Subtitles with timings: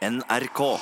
[0.00, 0.80] NRK.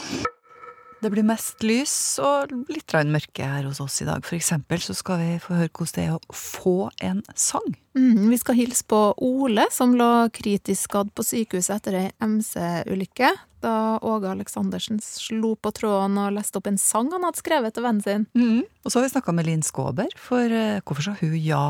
[1.03, 4.23] Det blir mest lys og litt mørke her hos oss i dag.
[4.27, 7.67] For eksempel så skal vi få høre hvordan det er å få en sang.
[7.99, 13.31] Mm, vi skal hilse på Ole, som lå kritisk skadd på sykehuset etter ei MC-ulykke.
[13.63, 13.75] Da
[14.07, 18.07] Åge Aleksandersen slo på tråden og leste opp en sang han hadde skrevet til vennen
[18.07, 18.27] sin.
[18.39, 18.67] Mm.
[18.83, 21.65] Og så har vi snakka med Linn Skåber, for eh, hvorfor sa hun ja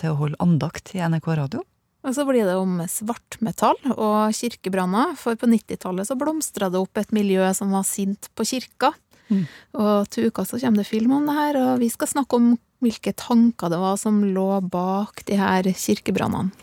[0.00, 1.64] til å holde andakt i NRK radio?
[2.06, 7.00] Og så blir det om svartmetall og kirkebranner, for på 90-tallet så blomstra det opp
[7.00, 8.92] et miljø som var sint på kirka.
[9.26, 9.42] Mm.
[9.82, 12.52] Og til uka så kommer det film om det her, og vi skal snakke om
[12.84, 16.54] hvilke tanker det var som lå bak de her kirkebrannene.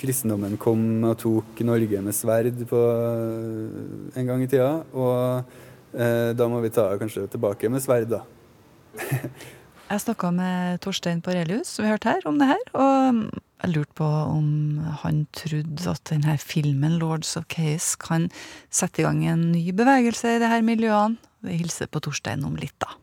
[0.00, 5.44] Kristendommen kom og tok Norge med sverd på eh, en gang i tida, og
[5.92, 8.24] eh, da må vi ta kanskje tilbake med sverd, da.
[9.90, 12.66] Jeg snakka med Torstein Parelius, som vi hørte her, om det her.
[12.78, 13.22] Og
[13.60, 18.30] jeg lurte på om han trodde at denne filmen, 'Lords of Case', kan
[18.70, 21.20] sette i gang en ny bevegelse i de her miljøene.
[21.44, 22.96] Vi hilser på Torstein om litt, da.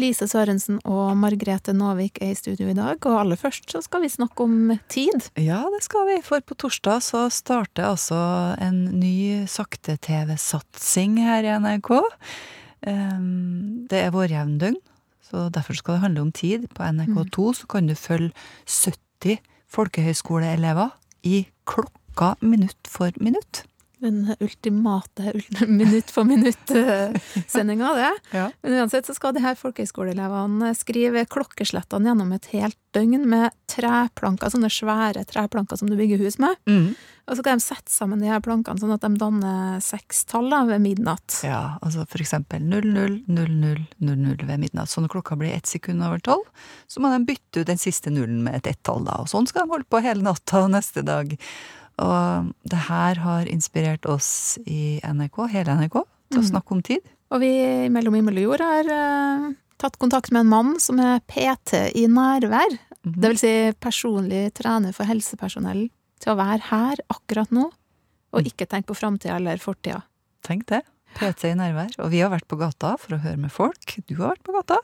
[0.00, 4.04] Lise Sørensen og Margrethe Nåvik er i studio i dag, og aller først så skal
[4.04, 5.28] vi snakke om tid.
[5.36, 8.16] Ja, det skal vi, for på torsdag så starter altså
[8.62, 11.92] en ny sakte-TV-satsing her i NRK.
[12.88, 14.80] Ehm, Det er vårjevndøgn,
[15.28, 16.68] så derfor skal det handle om tid.
[16.72, 18.32] På NRK2 så kan du følge
[18.64, 19.38] 70
[19.72, 20.92] folkehøyskoleelever
[21.24, 23.64] i klokka minutt for minutt.
[24.02, 25.32] Den ultimate
[25.70, 28.10] minutt for minutt-sendinga, det.
[28.32, 28.48] Ja.
[28.62, 34.50] Men uansett så skal de her folkehøyskoleelevene skrive klokkeslettene gjennom et helt døgn med treplanker,
[34.52, 36.58] sånne svære treplanker som du bygger hus med.
[37.30, 40.50] Og så kan de sette sammen de her plankene sånn at de danner seks tall
[40.68, 41.38] ved midnatt.
[41.46, 44.90] Ja, altså for eksempel 00, 00, 00 ved midnatt.
[44.90, 46.48] Så når klokka blir ett sekund over tolv,
[46.90, 49.20] så må de bytte ut den siste nullen med et ett-tall, da.
[49.22, 51.36] Og sånn skal de holde på hele natta neste dag.
[52.02, 55.98] Og det her har inspirert oss i NRK, hele NRK,
[56.32, 57.04] til å snakke om tid.
[57.32, 59.50] Og vi i Mellom himmel og jord har uh,
[59.80, 62.78] tatt kontakt med en mann som er PT i nærvær.
[63.02, 63.52] Mm Det vil si
[63.82, 65.88] personlig trener for helsepersonell
[66.22, 67.64] til å være her akkurat nå,
[68.32, 70.04] og ikke tenke på framtida eller fortida.
[70.46, 70.84] Tenk det.
[71.18, 71.90] PT i nærvær.
[71.98, 73.96] Og vi har vært på gata for å høre med folk.
[74.06, 74.78] Du har vært på gata.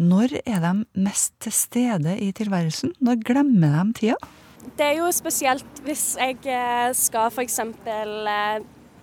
[0.00, 0.72] Når er de
[1.04, 2.96] mest til stede i tilværelsen?
[3.04, 4.32] Når glemmer de tida?
[4.76, 7.60] Det er jo spesielt hvis jeg eh, skal f.eks.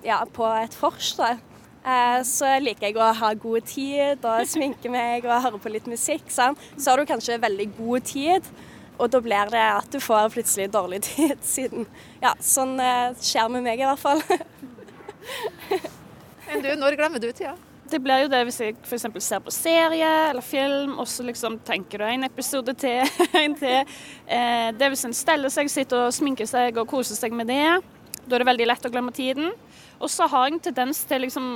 [0.03, 1.13] Ja, på et vors.
[1.23, 5.87] Eh, Så liker jeg å ha god tid og sminke meg og høre på litt
[5.89, 6.27] musikk.
[6.31, 6.59] Sant?
[6.77, 8.51] Så har du kanskje veldig god tid,
[8.99, 11.87] og da blir det at du får plutselig dårlig tid, siden
[12.21, 14.21] Ja, sånn eh, skjer med meg i hvert fall.
[16.51, 17.55] Enn du, når glemmer du tida?
[17.93, 19.03] Det blir jo det hvis jeg f.eks.
[19.21, 23.05] ser på serie eller film, og så liksom tenker du en episode til,
[23.43, 23.91] en til.
[24.25, 27.51] Eh, det er hvis en steller seg, sitter og sminker seg og koser seg med
[27.53, 27.67] det.
[28.23, 29.51] Da er det veldig lett å glemme tiden.
[29.99, 31.53] Og så har jeg en tendens til liksom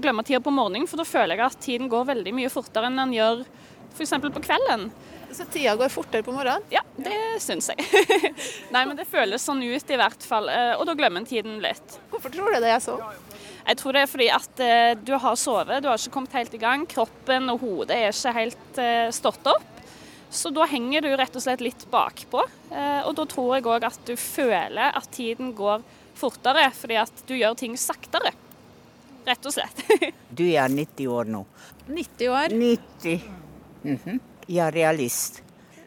[0.00, 3.02] glemme tida på morgenen, for da føler jeg at tiden går veldig mye fortere enn
[3.02, 3.44] den gjør
[3.92, 4.16] f.eks.
[4.24, 4.88] på kvelden.
[5.34, 6.64] Så tida går fortere på morgenen?
[6.72, 7.84] Ja, det syns jeg.
[8.74, 11.60] Nei, men det føles sånn ut i hvert fall, eh, og da glemmer en tiden
[11.60, 12.00] litt.
[12.08, 12.96] Hvorfor tror du det er så?
[13.64, 16.54] Jeg tror det er fordi at eh, du har sovet, du har ikke kommet helt
[16.56, 16.84] i gang.
[16.88, 19.70] Kroppen og hodet er ikke helt eh, stått opp.
[20.34, 22.42] Så da henger du rett og slett litt bakpå.
[22.74, 25.84] Eh, og da tror jeg òg at du føler at tiden går
[26.18, 28.34] fortere, fordi at du gjør ting saktere.
[29.24, 29.80] Rett og slett.
[30.34, 31.44] Du er 90 år nå.
[31.86, 32.52] 90 år.
[32.52, 33.26] 90.
[33.84, 34.20] Mhm.
[34.44, 35.40] Jeg er realist.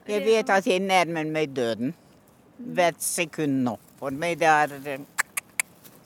[0.08, 1.92] Jeg vet at jeg nærmer meg døden
[2.58, 3.76] hvert sekund nå.
[4.00, 5.04] For meg det er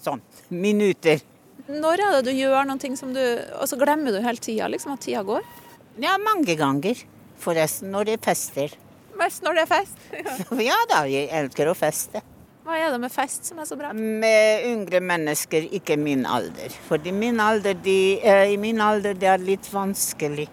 [0.01, 1.21] sånn minutter.
[1.69, 4.69] Når er det du gjør noen ting som du Og så glemmer du hele tida,
[4.71, 5.45] liksom, at tida går?
[6.01, 6.97] Ja, mange ganger.
[7.41, 8.75] Forresten når det er fester.
[9.19, 10.05] Mest når det er fest.
[10.71, 12.23] Ja da, jeg elsker å feste.
[12.61, 13.89] Hva er det med fest som er så bra?
[13.97, 16.73] Med yngre mennesker, ikke min alder.
[16.87, 20.45] Fordi min alder, de, eh, i min alder det er litt vanskelig.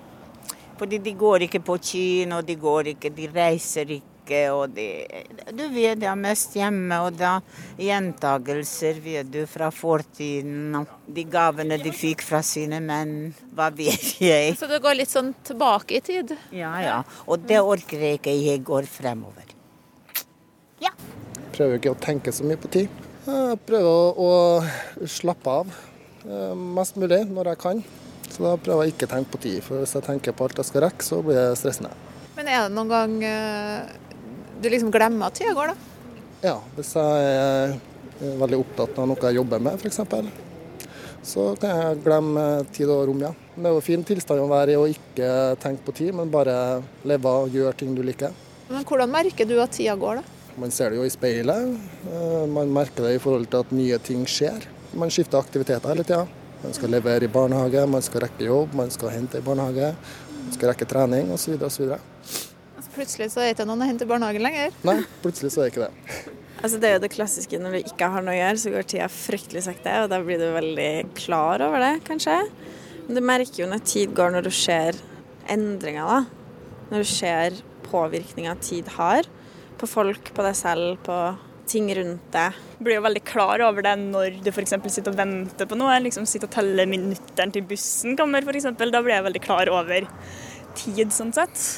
[0.79, 4.18] Fordi de går ikke på kino, de går ikke, de reiser ikke.
[4.55, 4.87] Og de,
[5.53, 7.39] du vet, det er mest hjemme, og da
[7.81, 10.77] gjentagelser, vet du, fra fortiden.
[10.78, 14.57] og De gavene de fikk fra sine menn, hva vet jeg.
[14.60, 16.36] Så det går litt sånn tilbake i tid?
[16.54, 17.03] Ja, ja.
[17.27, 19.48] Og det orker jeg ikke, jeg går fremover.
[21.59, 23.07] Prøver ikke å tenke så mye på tid.
[23.27, 24.28] Jeg prøver å,
[25.03, 25.72] å slappe av
[26.22, 27.80] eh, mest mulig når jeg kan.
[28.28, 30.60] Så da prøver jeg ikke å tenke på tid, for hvis jeg tenker på alt
[30.60, 31.91] jeg skal rekke, så blir jeg stressende.
[32.36, 33.91] Men er det noen gang eh,
[34.63, 35.75] du liksom glemmer at tida går, da?
[36.43, 40.01] Ja, hvis jeg er veldig opptatt av noe jeg jobber med, f.eks.,
[41.28, 43.33] så kan jeg glemme tid og rom, ja.
[43.57, 46.55] Det er jo fin tilstand å være i å ikke tenke på tid, men bare
[47.09, 48.33] leve og gjøre ting du liker.
[48.71, 50.34] Men hvordan merker du at tida går, da?
[50.59, 51.75] Man ser det jo i speilet.
[52.11, 54.65] eh, Man merker det i forhold til at nye ting skjer.
[54.99, 56.25] Man skifter aktiviteter hele tida.
[56.63, 59.93] Man skal levere i barnehage, man skal rekke jobb, man skal hente i barnehage,
[60.39, 61.54] man skal rekke trening osv.
[61.63, 61.93] osv.
[62.98, 64.74] Plutselig så er det ikke noen å hente i barnehagen lenger.
[64.89, 66.34] Nei, plutselig så er det ikke det.
[66.59, 68.86] Altså Det er jo det klassiske når du ikke har noe å gjøre, så går
[68.91, 72.34] tida fryktelig sakte, og da blir du veldig klar over det, kanskje.
[73.06, 74.98] Men du merker jo når tid går, når du ser
[75.54, 76.56] endringer, da.
[76.91, 79.28] Når du ser påvirkninga tid har
[79.78, 81.21] på folk, på deg selv, på
[81.71, 82.59] ting rundt deg.
[82.78, 84.74] Du blir jo veldig klar over det når du f.eks.
[84.89, 85.94] sitter og venter på noe.
[86.03, 88.71] liksom Sitter og teller minutteren til bussen kommer, f.eks.
[88.74, 90.09] Da blir jeg veldig klar over
[90.78, 91.68] tid, sånn sett.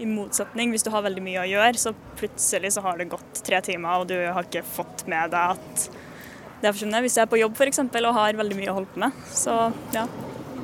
[0.00, 3.42] I motsetning, hvis du har veldig mye å gjøre, så plutselig så har det gått
[3.44, 5.86] tre timer, og du har ikke fått med deg at
[6.60, 7.04] det er forsvunnet.
[7.04, 7.82] Hvis jeg er på jobb f.eks.
[7.84, 9.22] og har veldig mye å holde på med.
[9.36, 9.56] Så
[9.92, 10.06] ja.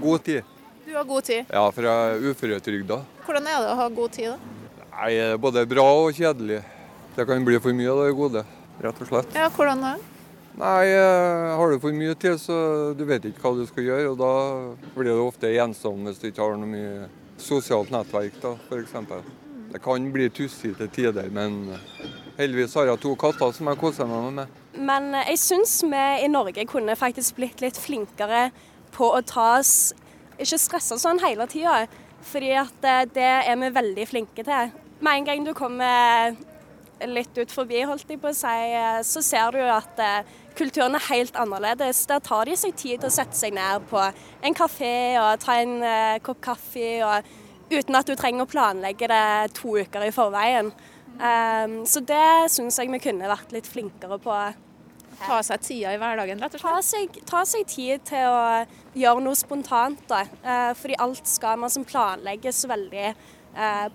[0.00, 0.56] God tid.
[0.87, 1.53] Du har god tid.
[1.53, 3.00] Ja, for jeg er uføretrygda.
[3.27, 4.85] Hvordan er det å ha god tid, da?
[4.97, 6.62] Nei, både bra og kjedelig.
[7.17, 8.44] Det kan bli for mye av det gode,
[8.85, 9.37] rett og slett.
[9.37, 9.97] Ja, hvordan da?
[10.56, 12.56] Nei, eh, har du for mye tid, så
[12.97, 14.33] du vet ikke hva du skal gjøre, og da
[14.94, 18.94] blir du ofte ensom hvis du ikke har noe mye sosialt nettverk, da, f.eks.
[19.73, 21.75] Det kan bli tussig til tider, men
[22.38, 24.56] heldigvis har jeg to katter som jeg koser meg med.
[24.77, 28.50] Men eh, jeg syns vi i Norge kunne faktisk blitt litt flinkere
[28.97, 29.93] på å ta oss
[30.37, 31.87] Ikke stresse sånn hele tida,
[32.29, 34.75] fordi at eh, det er vi veldig flinke til.
[35.00, 36.37] Med en gang du kommer
[37.05, 40.01] litt ut forbi, holdt jeg på å si, eh, så ser du jo at
[40.57, 42.07] kulturen er helt annerledes.
[42.09, 45.59] Der tar de seg tid til å sette seg ned på en kafé og ta
[45.61, 47.03] en kopp kaffe.
[47.05, 47.25] og
[47.71, 50.71] uten at du trenger å planlegge det to uker i forveien.
[51.17, 54.37] Um, så det syns jeg vi kunne vært litt flinkere på.
[55.17, 56.77] Ta seg tida i hverdagen, rett og slett?
[56.77, 58.41] Ta seg, ta seg tid til å
[58.95, 60.03] gjøre noe spontant.
[60.11, 60.23] da.
[60.77, 63.15] Fordi alt skal man som planlegges veldig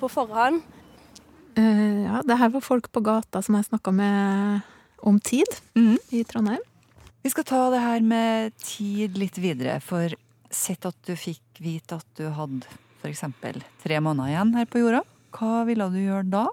[0.02, 0.64] på forhånd.
[1.58, 4.62] Uh, ja, det her var folk på gata som jeg snakka med
[5.08, 5.98] om tid mm.
[6.16, 6.64] i Trondheim.
[7.22, 10.14] Vi skal ta det her med tid litt videre, for
[10.52, 12.66] sett at du fikk vite at du hadde
[13.02, 13.24] f.eks.
[13.84, 15.04] tre måneder igjen her på jorda.
[15.36, 16.46] Hva ville du gjøre da?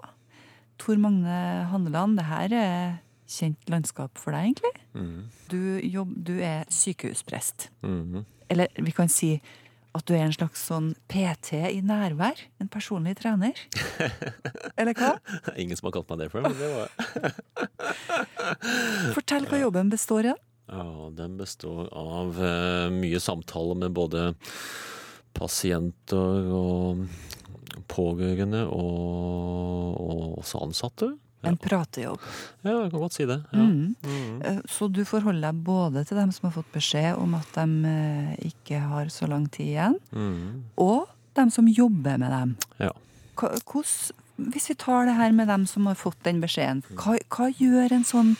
[0.79, 1.39] Tor Magne
[1.71, 2.83] Handeland, det her er
[3.29, 4.73] kjent landskap for deg, egentlig.
[4.93, 5.29] Mm.
[5.51, 7.69] Du, jobb, du, er sykehusprest.
[7.85, 8.23] Mm.
[8.49, 9.35] Eller vi kan si
[9.97, 12.41] at du er en slags sånn PT i nærvær.
[12.61, 13.57] En personlig trener.
[14.79, 15.15] Eller hva?
[15.57, 16.87] Ingen som har kalt meg det før, men det var
[19.17, 20.35] Fortell hva jobben består i.
[20.69, 20.85] Ja,
[21.17, 24.29] Den består av uh, mye samtaler med både
[25.37, 27.07] pasienter og
[27.89, 31.09] pårørende og, og også ansatte.
[31.47, 32.19] En pratejobb.
[32.65, 33.37] Ja, jeg kan godt si det.
[33.53, 33.63] Ja.
[33.63, 33.95] Mm.
[34.03, 34.61] Mm.
[34.67, 38.33] Så du forholder deg både til dem som har fått beskjed om at de eh,
[38.49, 40.73] ikke har så lang tid igjen, mm.
[40.83, 41.07] og
[41.39, 42.55] dem som jobber med dem.
[42.81, 42.91] Ja.
[43.39, 43.93] Hvordan,
[44.51, 47.95] hvis vi tar det her med dem som har fått den beskjeden, hva, hva gjør
[47.95, 48.33] en sånn,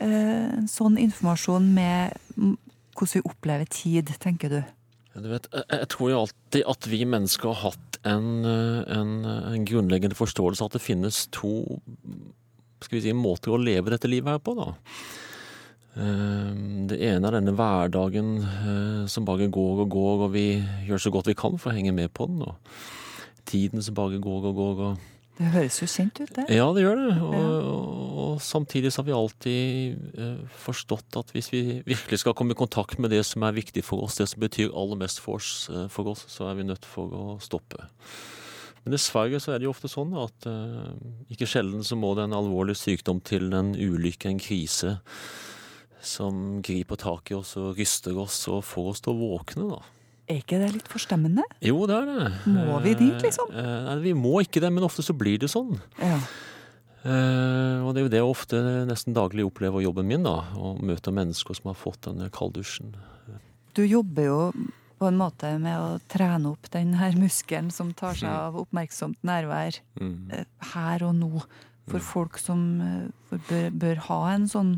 [0.00, 4.62] eh, en sånn informasjon med hvordan vi opplever tid, tenker du?
[5.16, 10.18] Du vet, jeg tror jo alltid at vi mennesker har hatt en, en, en grunnleggende
[10.18, 11.52] forståelse av at det finnes to
[12.84, 14.52] skal vi si, måter å leve dette livet her på.
[14.58, 14.68] da.
[15.96, 20.46] Ehm, det ene er denne hverdagen eh, som bare går og går, og vi
[20.88, 22.44] gjør så godt vi kan for å henge med på den.
[22.44, 24.82] Og tiden som bare går og går.
[24.90, 26.46] og det høres jo kjent ut, det.
[26.56, 27.16] Ja, det gjør det.
[27.20, 32.36] Og, og, og samtidig så har vi alltid eh, forstått at hvis vi virkelig skal
[32.36, 35.20] komme i kontakt med det som er viktig for oss, det som betyr aller mest
[35.20, 37.84] for oss, eh, for oss så er vi nødt for å stoppe.
[38.86, 40.94] Men dessverre så er det jo ofte sånn at eh,
[41.34, 44.96] ikke sjelden så må det en alvorlig sykdom til, en ulykke, en krise,
[46.06, 49.82] som griper tak i oss og ryster oss og får oss til å våkne, da.
[50.26, 51.44] Er ikke det litt forstemmende?
[51.62, 52.30] Jo, det er det.
[52.50, 53.52] Må vi dit, liksom?
[53.54, 55.76] Eh, eh, nei, vi må ikke det, men ofte så blir det sånn.
[56.02, 56.18] Ja.
[57.06, 60.40] Uh, og det er jo det jeg ofte nesten daglig opplever jobben min, da.
[60.58, 62.96] Å møte mennesker som har fått denne kalddusjen.
[63.78, 64.40] Du jobber jo
[64.98, 68.42] på en måte med å trene opp den her muskelen som tar seg mm.
[68.48, 70.34] av oppmerksomt nærvær mm.
[70.72, 71.32] her og nå.
[71.86, 72.06] For mm.
[72.08, 72.62] folk som
[73.30, 74.72] bør, bør ha en sånn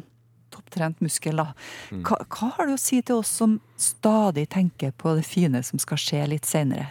[0.59, 1.53] topptrent muskel, da.
[1.91, 2.05] Mm.
[2.05, 5.81] Hva, hva, har du å si til oss som stadig tenker på det fine som
[5.83, 6.91] skal skje litt seinere?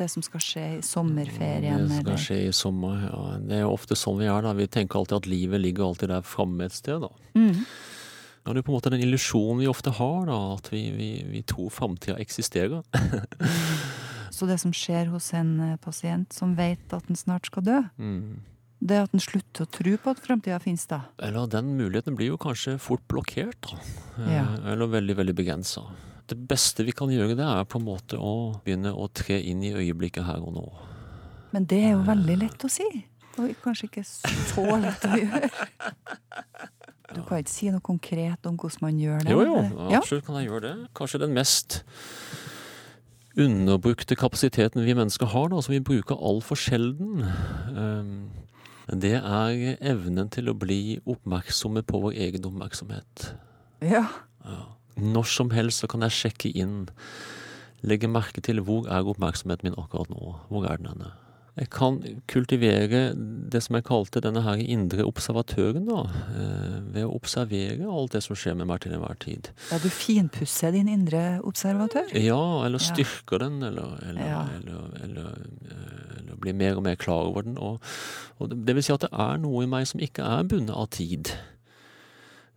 [0.00, 1.86] Det som skal skje i sommerferien?
[1.90, 3.24] Det skal skje i sommer, ja.
[3.44, 4.54] Det er jo ofte sånn vi er, da.
[4.56, 7.10] Vi tenker alltid at livet ligger alltid der framme et sted, da.
[7.36, 7.64] Mm.
[8.40, 11.10] Ja, det er på en måte den illusjonen vi ofte har, da, at vi, vi,
[11.28, 12.80] vi tror framtida eksisterer.
[14.32, 17.82] Så det som skjer hos en eh, pasient som vet at den snart skal dø,
[18.00, 18.40] mm.
[18.80, 21.02] Det at en slutter å tro på at framtida finnes, da?
[21.20, 23.80] Eller den muligheten blir jo kanskje fort blokkert, da.
[24.22, 24.46] Eh, ja.
[24.72, 25.84] Eller veldig, veldig begrensa.
[26.30, 29.64] Det beste vi kan gjøre, det er på en måte å begynne å tre inn
[29.66, 30.66] i øyeblikket her og nå.
[31.50, 32.86] Men det er jo veldig lett å si.
[33.40, 35.50] Og kanskje ikke så lett å gjøre.
[37.10, 39.34] Du kan ikke si noe konkret om hvordan man gjør det?
[39.34, 39.62] Jo, jo,
[39.98, 40.74] absolutt kan jeg gjøre det.
[40.94, 41.80] Kanskje den mest
[43.40, 47.24] underbrukte kapasiteten vi mennesker har, da, som vi bruker altfor sjelden,
[47.74, 48.14] ehm,
[48.90, 53.30] det er evnen til å bli oppmerksomme på vår egen oppmerksomhet.
[53.84, 54.06] Ja.
[55.00, 56.88] Når som helst så kan jeg sjekke inn,
[57.86, 61.12] legge merke til hvor er oppmerksomheten min akkurat nå, hvor er den henne?
[61.58, 61.96] Jeg kan
[62.30, 63.00] kultivere
[63.50, 68.22] det som jeg kalte denne her indre observatøren, da, eh, ved å observere alt det
[68.22, 69.50] som skjer med meg til enhver tid.
[69.70, 72.14] ja, du finpusser din indre observatør?
[72.14, 72.86] Ja, eller Ja.
[72.94, 74.46] styrker den, eller, eller, Ja.
[74.56, 75.28] eller, eller,
[75.70, 77.58] eh, eller blir mer og mer klar over den.
[77.58, 77.80] Og,
[78.38, 80.76] og det, det vil si at det er noe i meg som ikke er bundet
[80.76, 81.32] av tid.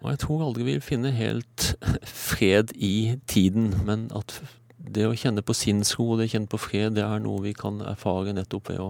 [0.03, 4.39] Og jeg tror aldri vi vil finne helt fred i tiden, men at
[4.83, 7.79] det å kjenne på sinnsro, det å kjenne på fred, det er noe vi kan
[7.87, 8.89] erfare nettopp ved å,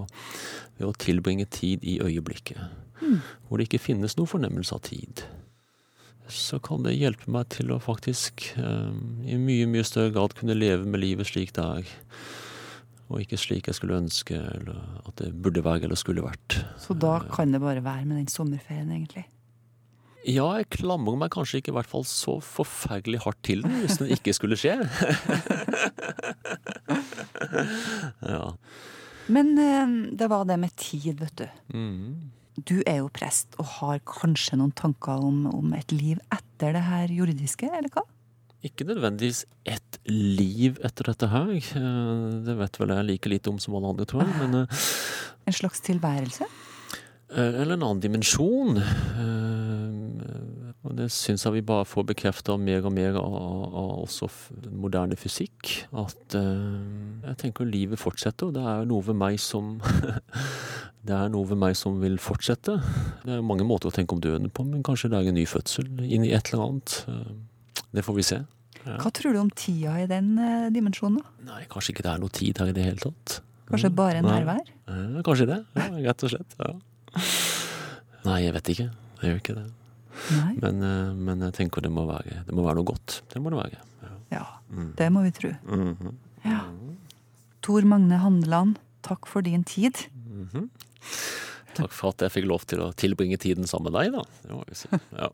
[0.79, 2.59] ved å tilbringe tid i øyeblikket.
[3.03, 3.21] Mm.
[3.47, 5.25] Hvor det ikke finnes noen fornemmelse av tid
[6.31, 8.93] så kan det hjelpe meg til å faktisk eh,
[9.27, 11.91] i mye, mye større grad kunne leve med livet slik det er.
[13.11, 16.61] Og ikke slik jeg skulle ønske, eller at det burde være eller skulle vært.
[16.81, 19.25] Så da kan det bare være med den sommerferien, egentlig?
[20.23, 23.97] Ja, jeg klamrer meg kanskje ikke i hvert fall så forferdelig hardt til den, hvis
[23.99, 24.77] den ikke skulle skje.
[28.33, 28.45] ja.
[29.33, 31.45] Men eh, det var det med tid, vet du.
[31.75, 32.31] Mm.
[32.55, 36.83] Du er jo prest og har kanskje noen tanker om, om et liv etter det
[36.85, 38.03] her jordiske, eller hva?
[38.63, 41.49] Ikke nødvendigvis ett liv etter dette her.
[41.51, 44.35] Eh, Det vet vel jeg like lite om som alle andre, tror jeg.
[44.39, 44.83] Men eh,
[45.51, 46.47] En slags tilværelse?
[47.33, 48.77] Eller en annen dimensjon.
[50.83, 53.35] Eh, Og det syns jeg vi bare får bekrefta mer og mer av,
[53.73, 54.27] av også
[54.71, 55.85] moderne fysikk.
[55.95, 59.77] At eh, jeg tenker livet fortsetter, og det er noe ved meg som
[61.03, 62.77] Det er noe ved meg som vil fortsette.
[63.25, 65.43] Det er mange måter å tenke om døden på, men kanskje det er en ny
[65.51, 66.93] fødsel inn i et eller annet.
[67.11, 67.33] Eh,
[67.93, 68.37] Det får vi se.
[68.85, 68.95] Ja.
[68.99, 71.19] Hva tror du om tida i den eh, dimensjonen?
[71.19, 71.51] da?
[71.53, 73.41] Nei, kanskje ikke det er noe tid her i det hele tatt.
[73.69, 74.31] Kanskje bare Nei.
[74.39, 74.71] nærvær?
[74.87, 76.55] Ja, Kanskje det, ja, rett og slett.
[76.59, 76.71] Ja.
[78.25, 78.87] Nei, jeg vet ikke.
[79.21, 79.65] Jeg gjør ikke det.
[80.61, 83.21] Men, eh, men jeg tenker det må, være, det må være noe godt.
[83.33, 83.81] Det må det være.
[84.33, 84.95] Ja, Mm.
[84.97, 85.49] det må vi tro.
[85.69, 86.15] Mhm.
[86.45, 86.61] Ja.
[87.61, 89.93] Tor Magne Handeland, takk for din tid.
[90.25, 90.69] Mhm.
[91.75, 94.23] Takk for at jeg fikk lov til å tilbringe tiden sammen med deg, da.
[94.43, 94.89] Det må jeg si.
[95.17, 95.29] Ja.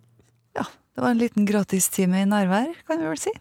[0.95, 3.31] Det var en liten gratistime i nærvær, kan vi vel si.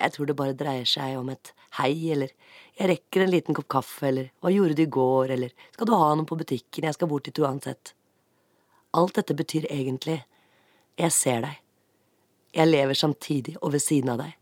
[0.00, 2.30] Jeg tror det bare dreier seg om et hei, eller
[2.78, 5.92] jeg rekker en liten kopp kaffe, eller hva gjorde du i går, eller skal du
[5.92, 7.92] ha noe på butikken, jeg skal bort dit uansett.
[8.94, 10.22] Alt dette betyr egentlig
[11.00, 11.58] jeg ser deg.
[12.52, 14.34] Jeg lever samtidig og ved siden av deg.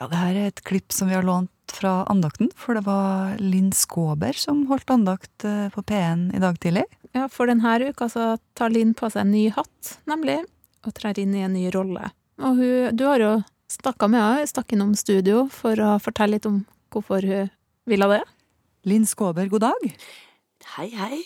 [0.00, 3.36] Ja, det her er et klipp som vi har lånt fra andakten, for det var
[3.40, 6.84] Linn Skåber som holdt andakt eh, på P1 i dag tidlig.
[7.14, 10.40] Ja, for denne uka så tar Linn på seg en ny hatt, nemlig,
[10.84, 12.10] og trer inn i en ny rolle.
[12.42, 13.32] Og hun, du har jo
[13.70, 16.64] snakka med henne, stakk innom studio for å fortelle litt om
[16.94, 17.52] hvorfor hun
[17.88, 18.22] ville det.
[18.90, 19.86] Linn Skåber, god dag.
[20.64, 21.18] Hei, hei.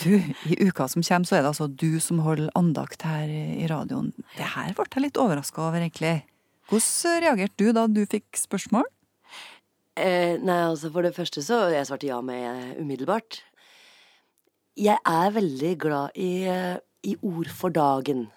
[0.00, 0.14] Du,
[0.46, 4.12] i uka som kommer så er det altså du som holder andakt her i radioen.
[4.36, 6.22] Det her ble jeg litt overraska over, egentlig.
[6.70, 8.86] Hvordan reagerte du da du fikk spørsmål?
[9.98, 13.40] Eh, nei, altså for det første så Jeg svarte ja med eh, umiddelbart.
[14.78, 18.28] Jeg er veldig glad i, eh, i ord for dagen.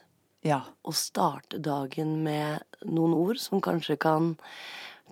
[0.42, 0.64] Ja.
[0.82, 4.34] Å starte dagen med noen ord som kanskje kan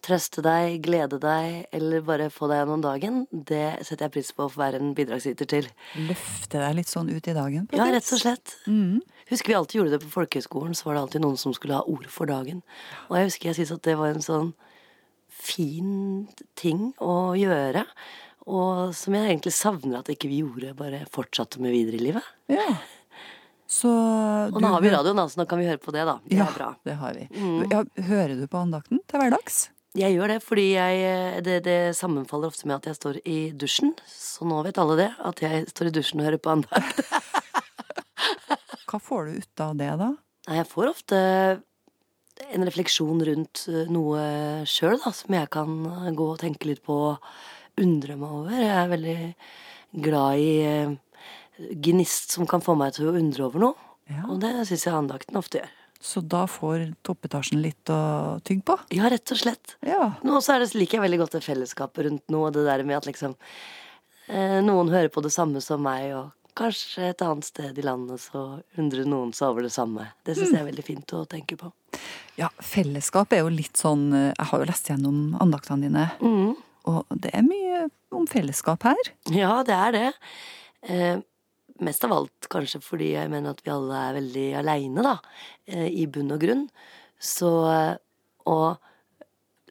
[0.06, 4.46] trøste deg, glede deg, eller bare få deg gjennom dagen, det setter jeg pris på
[4.46, 5.70] å få være en bidragsyter til.
[6.10, 7.68] Løfte deg litt sånn ut i dagen?
[7.75, 8.56] Ja, rett og slett.
[8.70, 9.00] Mm.
[9.29, 11.86] Husker vi alltid gjorde det på folkehøyskolen, så var det alltid noen som skulle ha
[11.86, 12.63] ord for dagen.
[13.10, 14.53] Og jeg husker jeg syntes at det var en sånn
[15.39, 16.27] fin
[16.60, 17.86] ting å gjøre.
[18.50, 22.32] Og som jeg egentlig savner at ikke vi gjorde, bare fortsatte med videre i livet.
[22.50, 22.72] Ja.
[23.70, 26.15] Så Og nå har vi radioen, da, så nå kan vi høre på det, da.
[26.25, 26.70] Det ja, er bra.
[26.88, 27.27] det har vi.
[27.38, 27.60] Mm.
[27.70, 29.68] Ja, hører du på andakten til hverdags?
[29.98, 33.96] Jeg gjør det fordi jeg, det, det sammenfaller ofte med at jeg står i dusjen.
[34.05, 37.01] Så nå vet alle det, at jeg står i dusjen og hører på andakt.
[38.89, 40.12] Hva får du ut av det, da?
[40.50, 41.17] Nei, Jeg får ofte
[42.50, 44.22] en refleksjon rundt eh, noe
[44.69, 48.55] sjøl, da, som jeg kan eh, gå og tenke litt på og undre meg over.
[48.55, 49.17] Jeg er veldig
[50.05, 50.96] glad i eh,
[51.89, 53.89] gnist som kan få meg til å undre over noe.
[54.29, 55.78] Og det syns jeg andakten ofte gjør.
[56.01, 58.77] Så da får toppetasjen litt å tygge på?
[58.96, 59.74] Ja, rett og slett.
[59.84, 60.13] Ja.
[60.24, 62.96] Nå så er det, liker jeg veldig godt det fellesskapet rundt noe, det der med
[63.01, 63.34] at liksom
[64.32, 68.20] eh, noen hører på det samme som meg, og kanskje et annet sted i landet
[68.24, 68.46] så
[68.79, 70.08] undrer noen seg over det samme.
[70.27, 71.70] Det syns jeg er veldig fint å tenke på.
[72.39, 76.56] Ja, fellesskap er jo litt sånn eh, Jeg har jo lest gjennom andaktene dine, Mm.
[76.88, 79.12] og det er mye om fellesskap her.
[79.36, 80.10] Ja, det er det.
[81.79, 85.17] Eh, mest av alt kanskje fordi jeg mener at vi alle er veldig aleine, da,
[85.67, 86.69] eh, i bunn og grunn.
[87.19, 87.98] Så
[88.50, 88.77] Og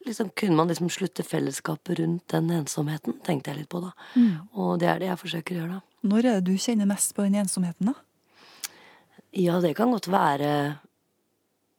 [0.05, 3.91] liksom kunne man liksom slutte fellesskapet rundt den ensomheten, tenkte jeg litt på, da.
[4.15, 4.47] Mm.
[4.55, 6.07] Og det er det jeg forsøker å gjøre, da.
[6.07, 7.93] Når er det du kjenner mest på den ensomheten, da?
[9.35, 10.79] Ja, det kan godt være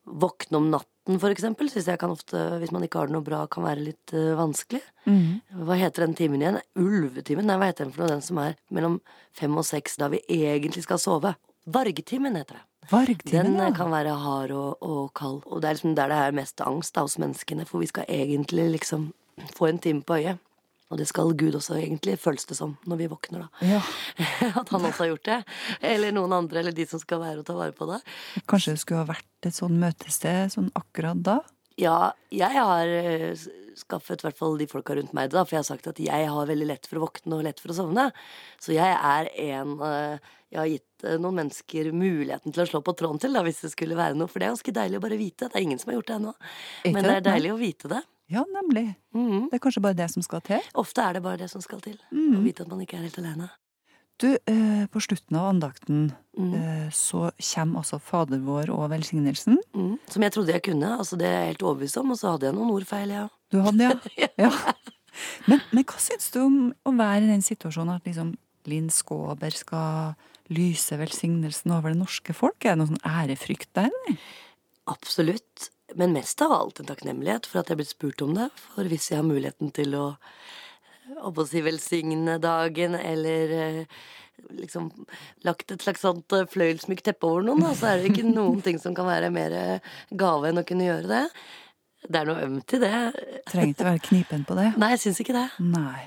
[0.05, 0.71] våkne om
[1.07, 1.71] natten, for eksempel.
[1.71, 4.37] Syns jeg kan ofte, hvis man ikke har det noe bra, kan være litt uh,
[4.37, 4.83] vanskelig.
[5.07, 5.41] Mm.
[5.67, 6.61] Hva heter den timen igjen?
[6.77, 7.47] Ulvetimen?
[7.47, 8.15] Nei, hva heter den for noe?
[8.15, 9.01] Den som er mellom
[9.33, 11.35] fem og seks, da vi egentlig skal sove.
[11.67, 12.67] Vargetimen heter det.
[12.91, 13.69] Vargtimen, Den ja.
[13.69, 15.43] eh, kan være hard og, og kald.
[15.47, 18.09] Og det er liksom der det er mest angst da, hos menneskene, for vi skal
[18.09, 19.13] egentlig liksom
[19.57, 20.41] få en time på øyet.
[20.91, 23.69] Og det skal Gud også egentlig, føles det som, når vi våkner, da.
[23.77, 23.81] Ja.
[24.61, 25.39] At han også har gjort det.
[25.87, 28.01] Eller noen andre, eller de som skal være og ta vare på det.
[28.51, 31.39] Kanskje det skulle ha vært et sånn møtested sånn akkurat da?
[31.81, 33.39] Ja, jeg har eh,
[33.79, 36.03] skaffet i hvert fall de folka rundt meg det, da, for jeg har sagt at
[36.03, 38.11] jeg har veldig lett for å våkne og lett for å sovne.
[38.61, 42.83] Så jeg er en eh, Jeg har gitt eh, noen mennesker muligheten til å slå
[42.83, 44.27] på tråden til, da, hvis det skulle være noe.
[44.27, 45.47] For det er ganske deilig å bare vite.
[45.47, 46.33] Det er ingen som har gjort det ennå.
[46.91, 48.01] Men det er deilig å vite det.
[48.31, 48.95] Ja, nemlig.
[49.13, 50.61] Det er kanskje bare det som skal til?
[50.79, 51.97] Ofte er det bare det som skal til.
[52.15, 52.37] Mm.
[52.39, 53.49] Å vite at man ikke er helt alene.
[54.21, 56.55] Du, eh, på slutten av andakten Mm.
[56.55, 59.57] eh, så kommer altså Fader vår og velsignelsen.
[59.75, 59.99] Mm.
[60.09, 60.93] Som jeg trodde jeg kunne.
[60.99, 62.11] Altså Det er jeg helt overbevist om.
[62.13, 63.29] Og så hadde jeg noen ordfeil, ja.
[63.51, 64.29] Du hadde, ja?
[64.39, 64.51] ja.
[65.49, 68.37] Men, men hva syns du om å være i den situasjonen at liksom
[68.71, 70.15] Linn Skåber skal
[70.53, 72.63] lyse velsignelsen over det norske folk?
[72.65, 74.21] Er det noe sånn ærefrykt der, eller?
[74.87, 75.71] Absolutt.
[75.99, 78.51] Men mest av alt en takknemlighet for at jeg er blitt spurt om det.
[78.75, 80.07] For hvis jeg har muligheten til å
[81.19, 84.03] å på å si velsigne dagen, eller eh,
[84.59, 84.91] liksom
[85.47, 88.63] lagt et slags sånt eh, fløyelsmykt teppe over noen, da, så er det ikke noen
[88.65, 91.25] ting som kan være mer eh, gave enn å kunne gjøre det.
[92.07, 92.95] Det er noe ømt i det.
[93.51, 94.71] Trenger ikke være knipen på det.
[94.81, 95.49] Nei, jeg syns ikke det.
[95.61, 96.07] Nei.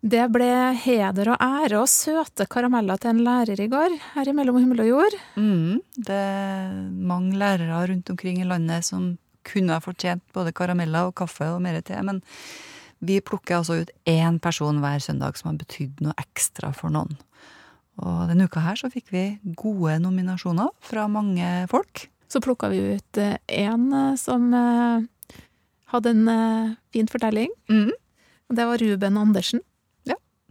[0.00, 0.48] Det ble
[0.80, 4.88] heder og ære og søte karameller til en lærer i går, her imellom himmel og
[4.88, 5.16] jord.
[5.36, 11.10] Mm, det er mange lærere rundt omkring i landet som kunne ha fortjent både karameller
[11.10, 12.22] og kaffe og mer til, men
[13.04, 17.12] vi plukker altså ut én person hver søndag som har betydd noe ekstra for noen.
[18.00, 22.06] Og denne uka her så fikk vi gode nominasjoner fra mange folk.
[22.32, 25.08] Så plukka vi ut én som eh,
[25.92, 27.52] hadde en eh, fin fortelling.
[27.68, 27.90] Mm.
[28.56, 29.60] Det var Ruben Andersen.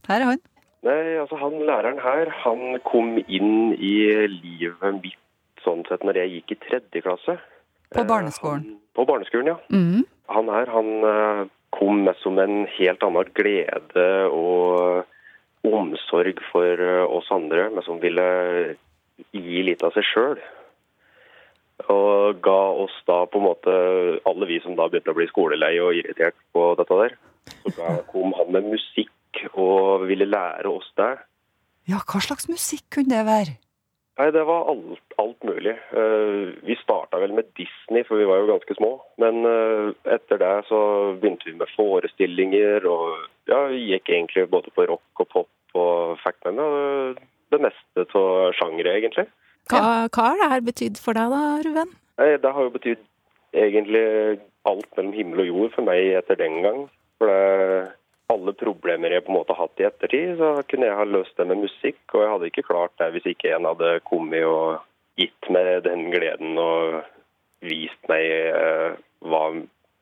[0.09, 0.41] Her er han.
[0.87, 3.93] Nei, altså han læreren her, han kom inn i
[4.31, 7.35] livet mitt sånn sett når jeg gikk i tredje klasse.
[7.93, 8.77] På barneskolen.
[8.95, 9.57] På barneskolen, ja.
[9.73, 10.05] Mm.
[10.33, 11.41] Han her, han eh,
[11.75, 15.03] kom med som en helt annen glede og
[15.67, 18.29] omsorg for eh, oss andre, men som ville
[19.35, 20.41] gi litt av seg sjøl.
[21.91, 23.75] Og ga oss da på en måte,
[24.29, 27.15] alle vi som da begynte å bli skolelei og irritert på dette der,
[27.59, 29.11] så da kom han med musikk
[29.53, 31.15] og ville lære oss det.
[31.89, 33.57] Ja, hva slags musikk kunne det være?
[34.19, 35.77] Nei, det var alt, alt mulig.
[35.95, 38.91] Eh, vi starta vel med Disney, for vi var jo ganske små.
[39.21, 40.79] Men eh, etter det så
[41.21, 43.15] begynte vi med forestillinger, og
[43.47, 47.21] ja, vi gikk egentlig både på rock og pop og fikk med meg
[47.53, 49.29] det meste av sjangere, egentlig.
[49.69, 51.95] Hva, hva har det her betydd for deg da, Ruben?
[52.19, 53.05] Nei, det har jo betydd
[53.55, 54.05] egentlig
[54.69, 56.83] alt mellom himmel og jord for meg etter den gang.
[57.21, 57.93] For det,
[58.29, 61.37] alle problemer jeg på en måte har hatt i ettertid, så kunne jeg ha løst
[61.39, 62.01] det med musikk.
[62.13, 64.85] Og jeg hadde ikke klart det hvis ikke en hadde kommet og
[65.19, 67.01] gitt meg den gleden og
[67.65, 69.43] vist meg eh, hva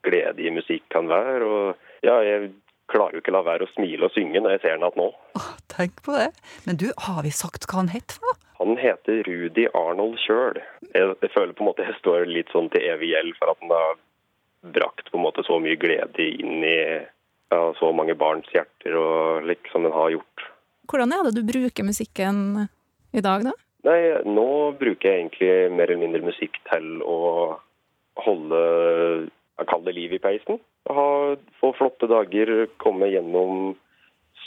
[0.06, 1.48] glede i musikk kan være.
[1.48, 2.52] Og ja, jeg
[2.92, 5.48] klarer jo ikke la være å smile og synge når jeg ser den igjen nå.
[5.74, 6.30] Tenk på det.
[6.68, 8.40] Men du, har vi sagt hva han het for noe?
[8.58, 10.60] Han heter Rudi Arnold sjøl.
[10.94, 13.62] Jeg, jeg føler på en måte jeg står litt sånn til evig gjeld for at
[13.63, 14.00] han har
[14.78, 16.80] brakt på en måte så mye glede inn i
[17.54, 20.50] ja, så mange barns hjerter og liksom den har gjort.
[20.88, 22.68] Hvordan er det du bruker musikken
[23.16, 23.56] i dag, da?
[23.88, 27.18] Nei, nå bruker jeg egentlig mer eller mindre musikk til å
[28.20, 28.62] holde
[29.58, 30.60] jeg kaller det liv i peisen.
[30.90, 31.06] Ha,
[31.60, 33.76] få flotte dager, komme gjennom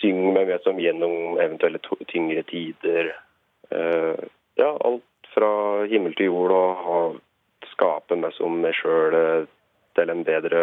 [0.01, 1.77] Synge meg med som gjennom eventuelle
[2.09, 3.11] tyngre tider.
[3.69, 4.17] Uh,
[4.57, 5.51] ja, alt fra
[5.91, 7.01] himmel til jord og ha,
[7.75, 9.45] skape meg som meg sjøl
[9.99, 10.63] til en bedre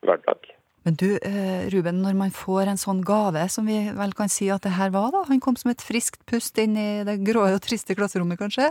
[0.00, 0.48] hverdag.
[0.88, 4.46] Men du, eh, Ruben, når man får en sånn gave, som vi vel kan si
[4.48, 7.42] at det her var, da, han kom som et friskt pust inn i det grå
[7.50, 8.70] og triste klasserommet, kanskje,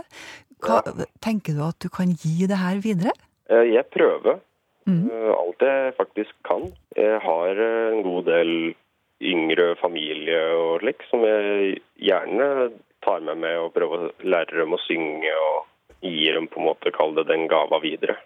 [0.66, 0.80] hva,
[1.22, 3.14] tenker du at du kan gi det her videre?
[3.48, 4.40] Eh, Jeg prøver
[4.88, 5.10] Mm.
[5.36, 6.62] alt jeg faktisk kan.
[6.96, 8.74] Jeg har eh, en god del
[9.20, 12.72] yngre familie og slik, som jeg gjerne
[13.04, 15.66] tar med meg og prøver å lære dem å synge og
[16.00, 18.16] gir dem på en måte, kall det den gava videre.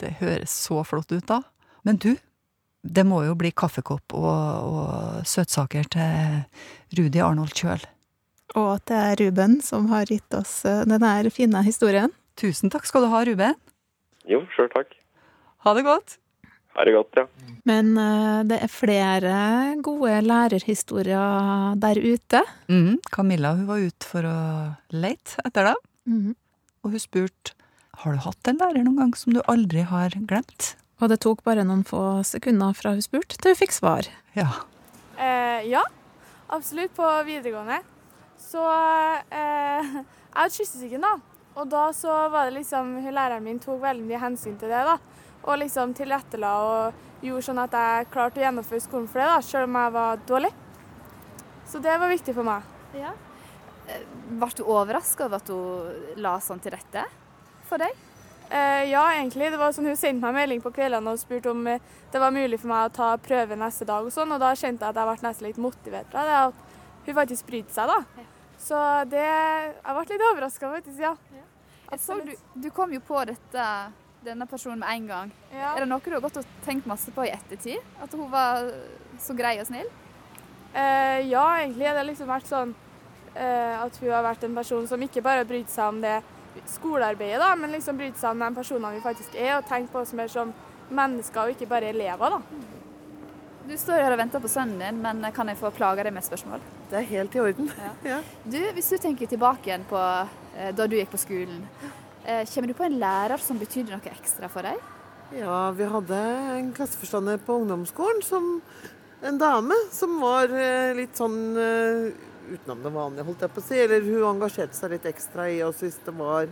[0.00, 1.42] Det høres så flott ut, da.
[1.84, 2.16] Men du,
[2.82, 7.84] det må jo bli kaffekopp og, og søtsaker til Rudi Arnold Kjøl.
[8.58, 12.12] Og at det er Ruben, som har gitt oss eh, denne fine historien.
[12.36, 13.54] Tusen takk skal du ha, Ruben.
[14.28, 14.92] Jo, sjøl takk.
[15.64, 16.18] Ha det godt.
[16.76, 17.24] Ha det godt, ja.
[17.68, 19.32] Men uh, det er flere
[19.84, 22.40] gode lærerhistorier der ute.
[22.72, 24.36] Mm, Camilla hun var ute for å
[24.94, 26.32] leite etter dem, Mm.
[26.82, 27.52] og hun spurte
[28.02, 30.72] har du hatt en lærer noen gang som du aldri har glemt.
[31.02, 34.06] Og det tok bare noen få sekunder fra hun spurte, til hun fikk svar.
[34.38, 34.46] Ja.
[35.18, 35.82] Eh, ja,
[36.54, 36.94] absolutt.
[36.94, 37.80] På videregående.
[38.38, 41.16] Så eh, Jeg hadde kyssesyken, da.
[41.58, 44.84] Og da så var det liksom hun Læreren min tok veldig mye hensyn til det.
[44.86, 44.94] da.
[45.42, 49.40] Og liksom tilrettela og gjorde sånn at jeg klarte å gjennomføre skolen for det, da,
[49.42, 50.52] selv om jeg var dårlig.
[51.66, 52.70] Så det var viktig for meg.
[52.94, 53.10] Ja.
[53.90, 54.06] Eh,
[54.38, 57.04] Ble du overraska over at hun la sånn til rette
[57.68, 57.90] for deg?
[58.52, 59.50] Eh, ja, egentlig.
[59.50, 61.80] Det var sånn Hun sendte meg melding på kveldene og spurte om eh,
[62.12, 64.04] det var mulig for meg å ta prøve neste dag.
[64.04, 66.40] og sånn, og Da kjente jeg at jeg ble nesten litt motivert av det.
[66.50, 67.88] At hun faktisk brydde seg.
[67.88, 68.26] da.
[68.60, 71.00] Så det, jeg ble litt overraska, faktisk.
[71.00, 71.16] ja.
[71.98, 73.64] Så du, du kom jo på dette,
[74.24, 75.32] denne personen med en gang.
[75.52, 75.74] Ja.
[75.74, 77.80] Er det noe du har gått og tenkt masse på i ettertid?
[78.00, 78.68] At hun var
[79.20, 79.88] så grei og snill?
[80.72, 82.72] Eh, ja, egentlig har det liksom vært sånn
[83.34, 86.20] eh, at hun har vært en person som ikke bare har brydd seg om det
[86.68, 90.02] skolearbeidet, da, men liksom bryte seg om de personene vi faktisk er, og tenke på
[90.02, 90.52] oss mer som
[90.92, 92.36] mennesker og ikke bare elever.
[92.36, 92.40] da.
[93.62, 96.24] Du står her og venter på sønnen din, men kan jeg få plage deg med
[96.24, 96.62] et spørsmål?
[96.90, 97.70] Det er helt i orden.
[98.12, 98.20] Ja.
[98.44, 101.62] Du, Hvis du tenker tilbake igjen på eh, da du gikk på skolen,
[102.26, 104.82] eh, kommer du på en lærer som betydde noe ekstra for deg?
[105.32, 106.18] Ja, vi hadde
[106.58, 108.58] en klasseforstander på ungdomsskolen som
[109.22, 112.10] en dame som var eh, litt sånn eh,
[112.50, 113.78] utenom det vanlige, holdt jeg på å si.
[113.84, 116.48] Eller hun engasjerte seg litt ekstra i oss hvis det var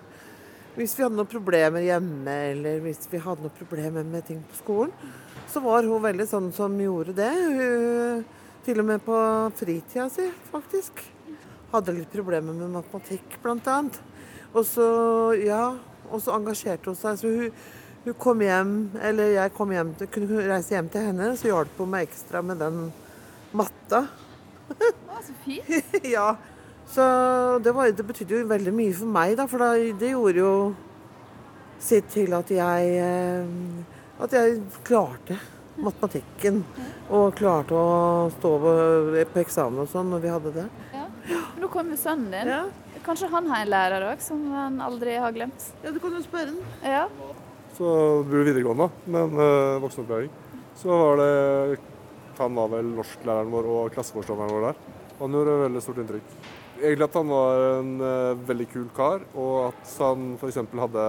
[0.76, 4.54] Hvis vi hadde noen problemer hjemme, eller hvis vi hadde noen problemer med ting på
[4.60, 4.92] skolen,
[5.50, 7.30] så var hun veldig sånn som gjorde det.
[7.34, 8.22] Hun,
[8.62, 9.16] til og med på
[9.58, 11.02] fritida si, faktisk.
[11.72, 13.98] Hadde litt problemer med matematikk, blant annet.
[14.54, 14.86] Og så,
[15.42, 15.72] ja,
[16.06, 17.18] og så engasjerte hun seg.
[17.18, 17.60] Så hun,
[18.06, 18.72] hun kom hjem,
[19.02, 22.44] eller jeg kom hjem, til- kunne reise hjem til henne, så hjalp hun meg ekstra
[22.46, 22.92] med den
[23.52, 24.04] matta.
[24.70, 25.70] Å, så fint.
[26.16, 26.28] ja.
[26.90, 27.04] Så
[27.62, 29.68] det, var, det betydde jo veldig mye for meg, da, for da,
[30.00, 30.52] det gjorde jo
[31.80, 33.52] sitt til at jeg eh,
[34.20, 35.38] At jeg klarte
[35.80, 36.58] matematikken.
[37.08, 40.66] Og klarte å stå på- på eksamen og sånn når vi hadde det.
[40.92, 41.06] Ja.
[41.30, 43.00] Men Nå kommer sønnen din.
[43.06, 45.70] Kanskje han har en lærer òg som han aldri har glemt?
[45.80, 46.60] Ja, du kan jo spørre han.
[46.84, 47.06] Ja.
[47.78, 47.86] Så
[48.28, 50.28] bor du videregående, men uh, voksenopplæring.
[50.76, 51.78] Så var det
[52.40, 54.82] Han var vel norsklæreren vår og klasseforstanderen vår der.
[55.20, 56.34] Han gjorde veldig stort inntrykk.
[56.80, 60.60] Egentlig at han var en eh, veldig kul kar, og at han f.eks.
[60.80, 61.02] hadde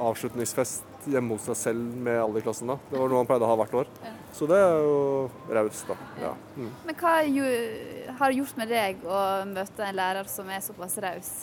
[0.00, 2.70] avslutningsfest hjemme hos seg selv med alle i klassen.
[2.72, 2.78] da.
[2.88, 3.90] Det var noe han pleide å ha hvert år.
[4.32, 4.94] Så det er jo
[5.58, 5.98] raust, da.
[6.22, 6.30] Ja.
[6.56, 6.70] Mm.
[6.86, 11.34] Men hva har det gjort med deg å møte en lærer som er såpass raus?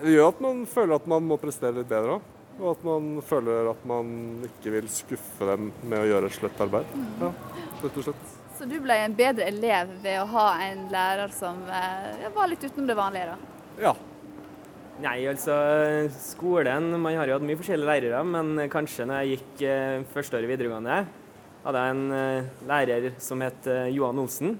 [0.00, 2.16] Det gjør at man føler at man må prestere litt bedre.
[2.16, 2.35] da.
[2.56, 4.10] Og at man føler at man
[4.48, 6.92] ikke vil skuffe dem med å gjøre et slett arbeid.
[7.20, 7.30] Ja,
[7.82, 8.34] slett og slett.
[8.56, 12.48] Så du ble en bedre elev ved å ha en lærer som eh, ja, var
[12.48, 13.64] litt utenom det vanlige, da?
[13.82, 13.92] Ja.
[15.04, 15.52] Nei, altså
[16.16, 20.38] skolen Man har jo hatt mye forskjellige lærere, men kanskje når jeg gikk eh, første
[20.38, 21.02] året videregående,
[21.66, 24.54] hadde jeg en eh, lærer som het eh, Johan Olsen.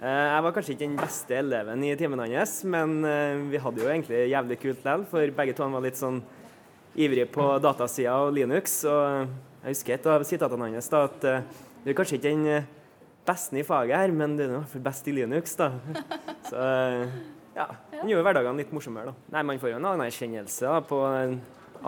[0.00, 2.98] Eh, jeg var kanskje ikke den beste eleven i timen hans, men
[3.52, 6.22] vi hadde jo egentlig jævlig kult likevel, for begge to var litt sånn
[6.98, 8.80] ivrige på datasida og Linux.
[8.88, 9.28] Og
[9.62, 12.68] jeg husker et av sitatene hans da, at eh, du er kanskje ikke den eh,
[13.28, 15.72] beste i faget her, men du er i hvert fall best i Linux, da.
[16.48, 17.18] Så eh,
[17.58, 19.30] ja, den gjør hverdagen litt morsommere, da.
[19.36, 21.36] Nei, man får jo en anerkjennelse da, på eh,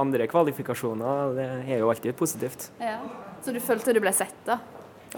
[0.00, 1.34] andre kvalifikasjoner.
[1.38, 2.70] Det er jo alltid positivt.
[2.82, 2.98] Ja.
[3.42, 4.58] Så du følte du ble sett, da?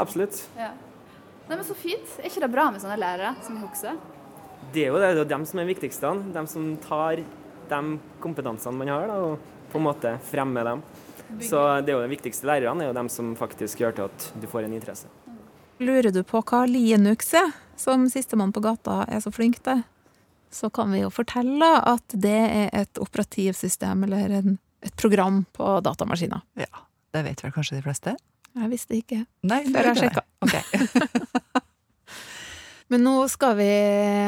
[0.01, 0.39] Absolutt.
[0.57, 0.73] Ja.
[1.49, 2.19] Nei, men Så fint.
[2.21, 3.99] Er ikke det bra med sånne lærere som vi husker?
[4.73, 6.13] Det er jo det, det er dem som er viktigste.
[6.33, 7.25] De som tar
[7.73, 7.81] de
[8.23, 10.83] kompetansene man har, da, og på en måte fremme dem.
[11.41, 14.27] Så det er jo de viktigste lærerne er jo dem som faktisk gjør til at
[14.41, 15.09] du får en interesse.
[15.83, 19.83] Lurer du på hva Linux er, som sistemann på gata er så flink til,
[20.53, 25.79] så kan vi jo fortelle at det er et operativsystem eller en, et program på
[25.85, 26.45] datamaskiner.
[26.61, 26.85] Ja,
[27.17, 28.15] det vet vel kanskje de fleste?
[28.53, 29.23] Jeg visste ikke.
[29.49, 30.13] Nei, det Før jeg
[30.45, 31.62] vet jeg.
[32.91, 33.69] Men nå skal vi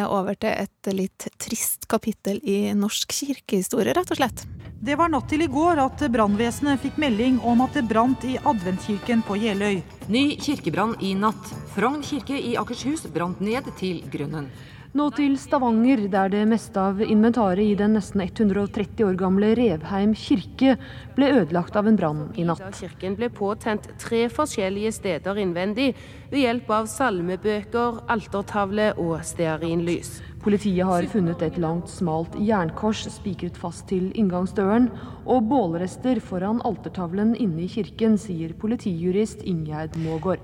[0.07, 4.45] over til et litt trist kapittel i norsk kirkehistorie, rett og slett.
[4.85, 8.35] Det var natt til i går at brannvesenet fikk melding om at det brant i
[8.37, 9.81] adventskirken på Jeløy.
[10.13, 11.55] Ny kirkebrann i natt.
[11.73, 14.51] Frogn kirke i Akershus brant ned til grunnen.
[14.95, 20.13] Nå til Stavanger, der det meste av inventaret i den nesten 130 år gamle Revheim
[20.15, 20.77] kirke
[21.17, 22.63] ble ødelagt av en brann i natt.
[22.79, 25.89] Kirken ble påtent tre forskjellige steder innvendig
[26.35, 30.17] ved hjelp av salmebøker, altertavle og stearinlys.
[30.43, 34.91] Politiet har funnet et langt, smalt jernkors spikret fast til inngangsdøren,
[35.31, 40.43] og bålrester foran altertavlen inne i kirken, sier politijurist Ingjerd Mågård.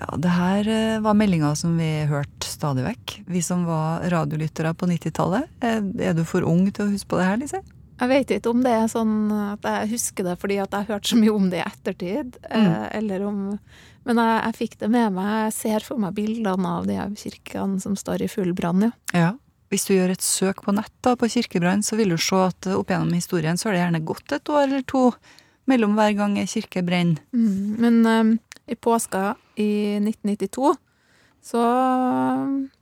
[0.00, 4.72] Ja, Det her eh, var meldinga som vi hørte stadig vekk, vi som var radiolyttere
[4.76, 5.48] på 90-tallet.
[5.60, 7.64] Er du for ung til å huske på det her, Lise?
[8.00, 10.96] Jeg vet ikke om det er sånn at jeg husker det fordi at jeg har
[10.96, 12.38] hørt så mye om det i ettertid.
[12.48, 12.84] Eh, mm.
[12.96, 13.40] eller om,
[14.08, 15.30] men jeg, jeg, fikk det med meg.
[15.46, 18.88] Jeg ser for meg bildene av de her kirkene som står i full brann.
[18.88, 18.92] Ja.
[19.16, 19.30] ja.
[19.70, 22.66] Hvis du gjør et søk på nett da, på kirkebrann, så vil du se at
[22.74, 25.04] opp gjennom historien så har det gjerne gått et år eller to
[25.70, 27.20] mellom hver gang ei kirke brenner.
[27.30, 28.32] Mm, men um,
[28.66, 30.72] i påska i 1992
[31.40, 31.62] så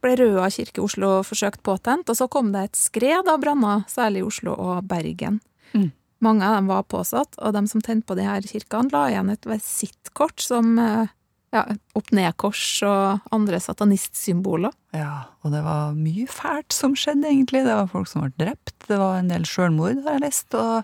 [0.03, 3.85] ble Røa kirke i Oslo forsøkt påtent, og så kom det et skred av branner,
[3.91, 5.39] særlig i Oslo og Bergen.
[5.77, 5.93] Mm.
[6.25, 9.31] Mange av dem var påsatt, og de som tente på de her kirkene, la igjen
[9.31, 11.13] et visittkort som eh,
[11.55, 11.63] ja,
[11.99, 14.75] opp-ned-kors og andre satanistsymboler.
[14.97, 17.65] Ja, og det var mye fælt som skjedde, egentlig.
[17.69, 20.83] Det var folk som ble drept, det var en del sjølmord, har jeg lest, og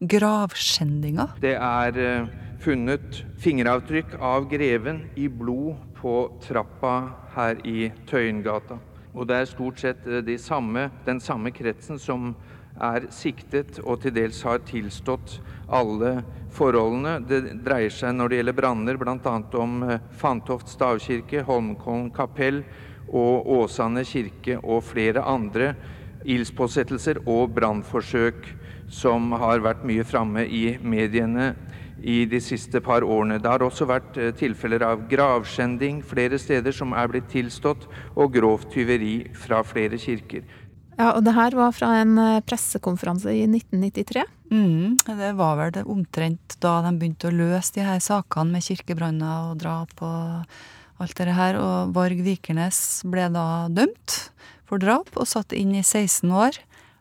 [0.00, 1.34] gravskjendinger.
[1.42, 2.30] Det er eh,
[2.62, 6.14] funnet fingeravtrykk av greven i blod på
[6.46, 6.94] trappa
[7.34, 8.78] her i Tøyengata.
[9.10, 12.32] Og det er stort sett eh, de samme, den samme kretsen som
[12.80, 15.38] er siktet og til dels har tilstått
[15.68, 16.20] alle
[16.54, 17.18] forholdene.
[17.26, 19.36] Det dreier seg når det gjelder branner bl.a.
[19.62, 22.62] om eh, Fantoft stavkirke, Holmkollen kapell
[23.10, 25.74] og Åsane kirke og flere andre
[26.28, 28.44] ildspåsettelser og brannforsøk
[28.90, 31.54] som har vært mye framme i mediene
[32.00, 33.38] i de siste par årene.
[33.38, 38.32] Det har også vært eh, tilfeller av gravskjending flere steder som er blitt tilstått, og
[38.34, 40.46] grovt tyveri fra flere kirker.
[40.98, 44.24] Ja, og det her var fra en eh, pressekonferanse i 1993.
[44.50, 48.66] Mm, det var vel det omtrent da de begynte å løse de her sakene med
[48.66, 50.56] kirkebranner og drap og
[51.00, 51.58] alt det her.
[51.60, 54.18] Og Varg Vikernes ble da dømt
[54.68, 56.58] for drap og satt inn i 16 år.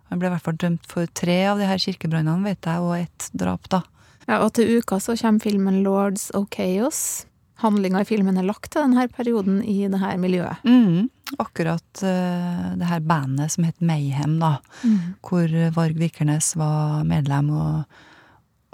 [0.09, 2.95] Han ble i hvert fall dømt for tre av de her kirkebrannene, vet jeg, og
[2.97, 3.83] ett drap, da.
[4.29, 7.25] Ja, og til uka så kommer filmen Lords of Chaos.
[7.59, 10.63] Handlinga i filmen er lagt til denne perioden i det her miljøet.
[10.63, 11.09] Mm,
[11.43, 14.57] akkurat uh, det her bandet som het Mayhem, da.
[14.83, 14.99] Mm.
[15.25, 17.99] Hvor Varg Vikernes var medlem, og,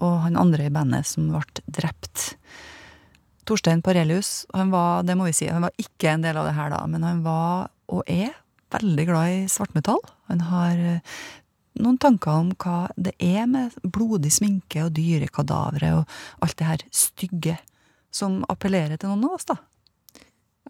[0.02, 2.36] og, han andre i bandet som ble drept.
[3.46, 6.56] Torstein Parelius, han var, det må vi si, han var ikke en del av det
[6.58, 8.34] her da, men han var, og er,
[8.74, 10.02] veldig glad i svartmetall.
[10.28, 10.80] Han har
[11.80, 16.68] noen tanker om hva det er med blodig sminke og dyre kadavre og alt det
[16.70, 17.56] her stygge
[18.16, 19.60] som appellerer til noen av oss, da.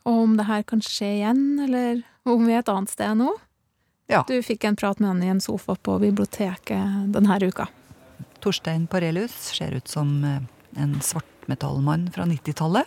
[0.05, 3.31] Og om det her kan skje igjen, eller om vi er et annet sted nå?
[4.11, 4.21] Ja.
[4.27, 7.69] Du fikk en prat med han i en sofa på biblioteket denne uka.
[8.43, 10.43] Torstein Parelius ser ut som eh,
[10.81, 12.85] en svartmetallmann fra 90-tallet.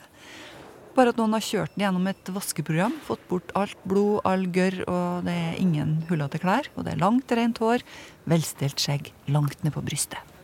[0.95, 4.81] Bare at noen har kjørt den gjennom et vaskeprogram, fått bort alt blod, all gørr,
[4.91, 6.71] og det er ingen hullete klær.
[6.75, 7.85] Og det er langt, rent hår,
[8.31, 10.38] velstelt skjegg langt ned på brystet.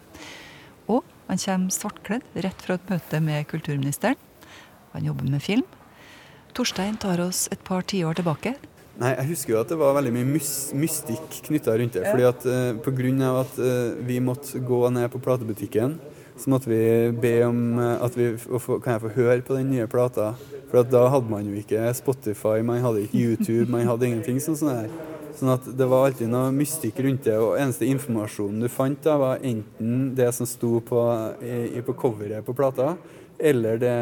[1.29, 4.19] Han kommer svartkledd rett fra et møte med kulturministeren.
[4.95, 5.65] Han jobber med film.
[6.55, 8.55] Torstein tar oss et par tiår tilbake.
[9.01, 10.39] Nei, Jeg husker jo at det var veldig mye
[10.79, 12.05] mystikk knytta rundt det.
[12.07, 15.99] Fordi at På grunn av at uh, vi måtte gå ned på platebutikken
[16.37, 18.33] så måtte vi be om eh, at vi
[18.83, 20.33] kan jeg få høre på den nye plata.
[20.71, 24.59] For da hadde man jo ikke Spotify, man hadde ikke YouTube, man hadde ingenting sånn
[24.59, 24.89] sånn her.
[25.35, 29.17] Sånn at det var alltid noe mystikk rundt det, og eneste informasjonen du fant, da
[29.19, 31.01] var enten det som sto på,
[31.43, 32.93] i, på coveret på plata,
[33.39, 33.97] eller det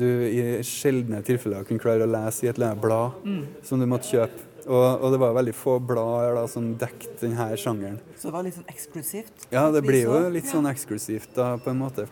[0.00, 3.42] du i sjeldne tilfeller kunne klare å lese i et eller annet blad mm.
[3.68, 4.42] som du måtte kjøpe.
[4.66, 8.00] Og, og, det var veldig få blader da, som dekket denne sjangeren.
[8.18, 9.44] Så det var litt sånn eksklusivt?
[9.54, 12.08] Ja, det blir jo litt sånn eksklusivt da, på en måte.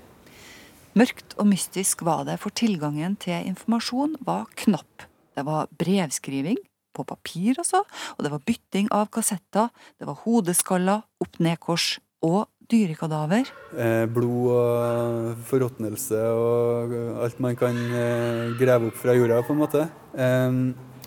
[0.94, 5.08] Mørkt og mystisk var det, for tilgangen til informasjon var knapp.
[5.34, 6.60] Det var brevskriving,
[6.94, 7.82] på papir altså,
[8.16, 13.50] og det var bytting av kassetter, det var hodeskaller, opp-ned-kors og dyrekadaver.
[13.76, 16.94] Eh, blod og forråtnelse og
[17.26, 19.84] alt man kan eh, grave opp fra jorda, på en måte.
[20.16, 20.58] Eh,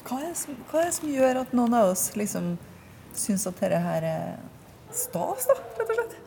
[0.07, 2.53] hva er, som, hva er det som gjør at noen av oss liksom
[3.17, 4.37] syns at dette her er
[4.93, 6.17] stas, da, rett og slett?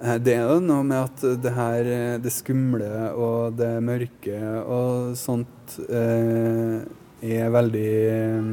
[0.00, 1.92] Eh, det er jo noe med at det her,
[2.24, 6.80] det skumle og det mørke og sånt eh,
[7.22, 8.48] er veldig eh,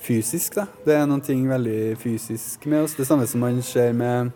[0.00, 0.66] fysisk, da.
[0.84, 2.96] Det er noe veldig fysisk med oss.
[2.98, 4.32] Det samme som man ser med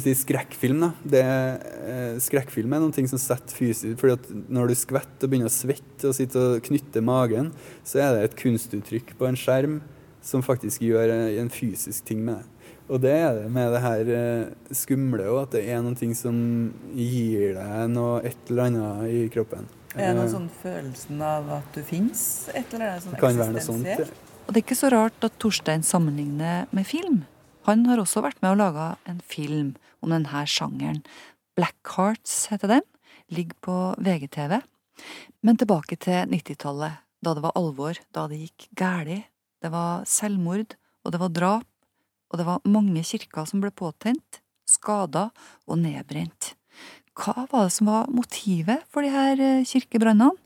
[0.00, 0.80] si skrekkfilm.
[0.80, 0.92] da.
[1.04, 5.50] Det, eh, skrekkfilm er noe som setter fysisk fordi at Når du skvetter og begynner
[5.50, 7.52] å svette og sitter og knytter magen,
[7.84, 9.82] så er det et kunstuttrykk på en skjerm
[10.22, 12.46] som faktisk gjør en fysisk ting med det.
[12.88, 16.14] Og det er det med det her eh, skumle òg, at det er noen ting
[16.14, 19.68] som gir deg noe et eller annet i kroppen.
[19.94, 22.48] Er det noe Eh, sånn følelsen av at du fins?
[22.54, 24.31] Et eller annet sånn eksistensielt?
[24.52, 27.22] Og det er ikke så rart at Torstein sammenligner med film.
[27.64, 29.70] Han har også vært med og laga en film
[30.04, 30.98] om denne sjangeren.
[31.56, 32.84] Black Hearts heter den.
[33.32, 34.58] Ligger på VGTV.
[35.40, 39.24] Men tilbake til 90-tallet, da det var alvor, da det gikk galt.
[39.64, 41.68] Det var selvmord, og det var drap,
[42.28, 45.30] og det var mange kirker som ble påtent, skada
[45.64, 46.58] og nedbrent.
[47.16, 50.36] Hva var det som var motivet for de her eh, kirkebrannene?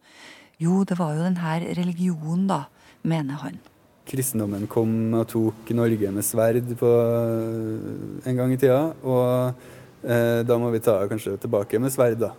[0.62, 2.68] Jo, det var jo denne religionen, da,
[3.02, 3.66] mener han.
[4.06, 8.80] Kristendommen kom og tok Norge med sverd på eh, en gang i tida.
[9.02, 12.32] Og eh, da må vi ta kanskje tilbake med sverd, da.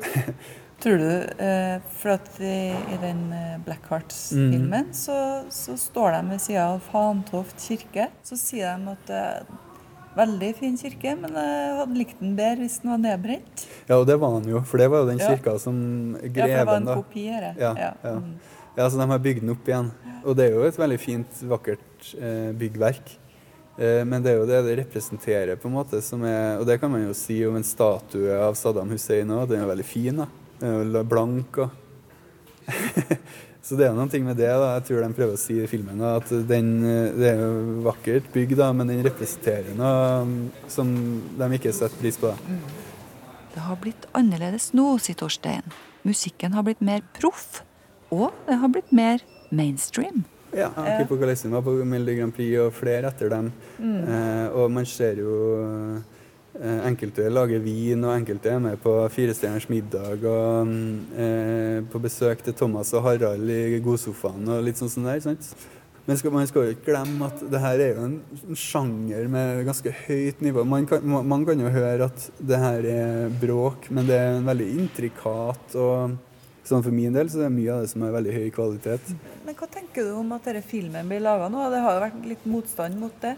[0.80, 1.08] Tror du,
[1.44, 5.16] eh, for at i, i den eh, Black Hearts-filmen så,
[5.52, 8.06] så står de ved sida av Fantoft kirke.
[8.24, 9.50] Så sier de at det er
[10.16, 13.66] veldig fin kirke, men jeg hadde likt den bedre hvis den var nedbrent.
[13.90, 15.28] Ja, og det var den jo, for det var jo den Ja.
[15.34, 15.76] kirka som
[16.16, 16.96] Ja, for det var en da.
[16.96, 17.52] kopi her, ja.
[17.60, 18.16] Ja, Ja, ja.
[18.16, 18.32] mm.
[18.76, 19.90] Ja, så de har bygd den opp igjen.
[20.20, 23.12] Og det er jo et veldig fint, vakkert eh, byggverk.
[23.80, 26.80] Eh, men det er jo det det representerer, på en måte, som er Og det
[26.80, 29.48] kan man jo si om en statue av Saddam Hussein òg.
[29.48, 30.28] Den er jo veldig fin, da.
[30.60, 31.78] Den er jo blank og
[33.60, 35.66] Så det er noen ting med det da, jeg tror de prøver å si i
[35.68, 36.00] filmen.
[36.00, 40.38] Da, at den, eh, Det er jo vakkert bygg, da, men den representerer noe mm,
[40.68, 40.92] som
[41.38, 42.32] de ikke setter pris på.
[42.32, 42.60] da.
[43.50, 45.66] Det har blitt annerledes nå, sier Torstein.
[46.06, 47.62] Musikken har blitt mer proff,
[48.10, 50.24] og det har blitt mer mainstream.
[50.50, 53.50] Ja, Apokalypsen var på Melodi Grand Prix og flere etter dem.
[53.78, 53.98] Mm.
[54.02, 55.34] Eh, og man ser jo
[56.58, 62.02] eh, enkelte lager vin, og enkelte er med på Firestjerners middag og mm, eh, på
[62.02, 65.22] besøk til Thomas og Harald i godsofaen og litt sånn sånn der.
[65.28, 65.52] sant?
[66.08, 68.16] Men skal, man skal jo ikke glemme at det her er jo en,
[68.58, 70.64] sjanger med ganske høyt nivå.
[70.66, 74.48] Man kan, man kan jo høre at det her er bråk, men det er en
[74.48, 76.16] veldig intrikat og
[76.70, 79.08] Sånn For min del så er det mye av det som er veldig høy kvalitet.
[79.46, 81.64] Men hva tenker du om at denne filmen blir laga nå?
[81.72, 83.32] Det har jo vært litt motstand mot det.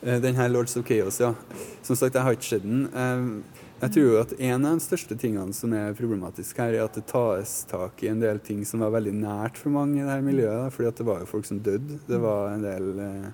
[0.00, 1.34] Eh, Den her Lords of Chaos, ja.
[1.82, 2.86] Som sagt, jeg har ikke sett den.
[2.88, 6.82] Eh, Jeg tror jo at en av de største tingene som er problematisk her, er
[6.88, 10.02] at det tas tak i en del ting som var veldig nært for mange i
[10.02, 10.72] det her miljøet.
[10.74, 12.00] fordi at det var jo folk som døde.
[12.08, 13.28] Det var en del eh,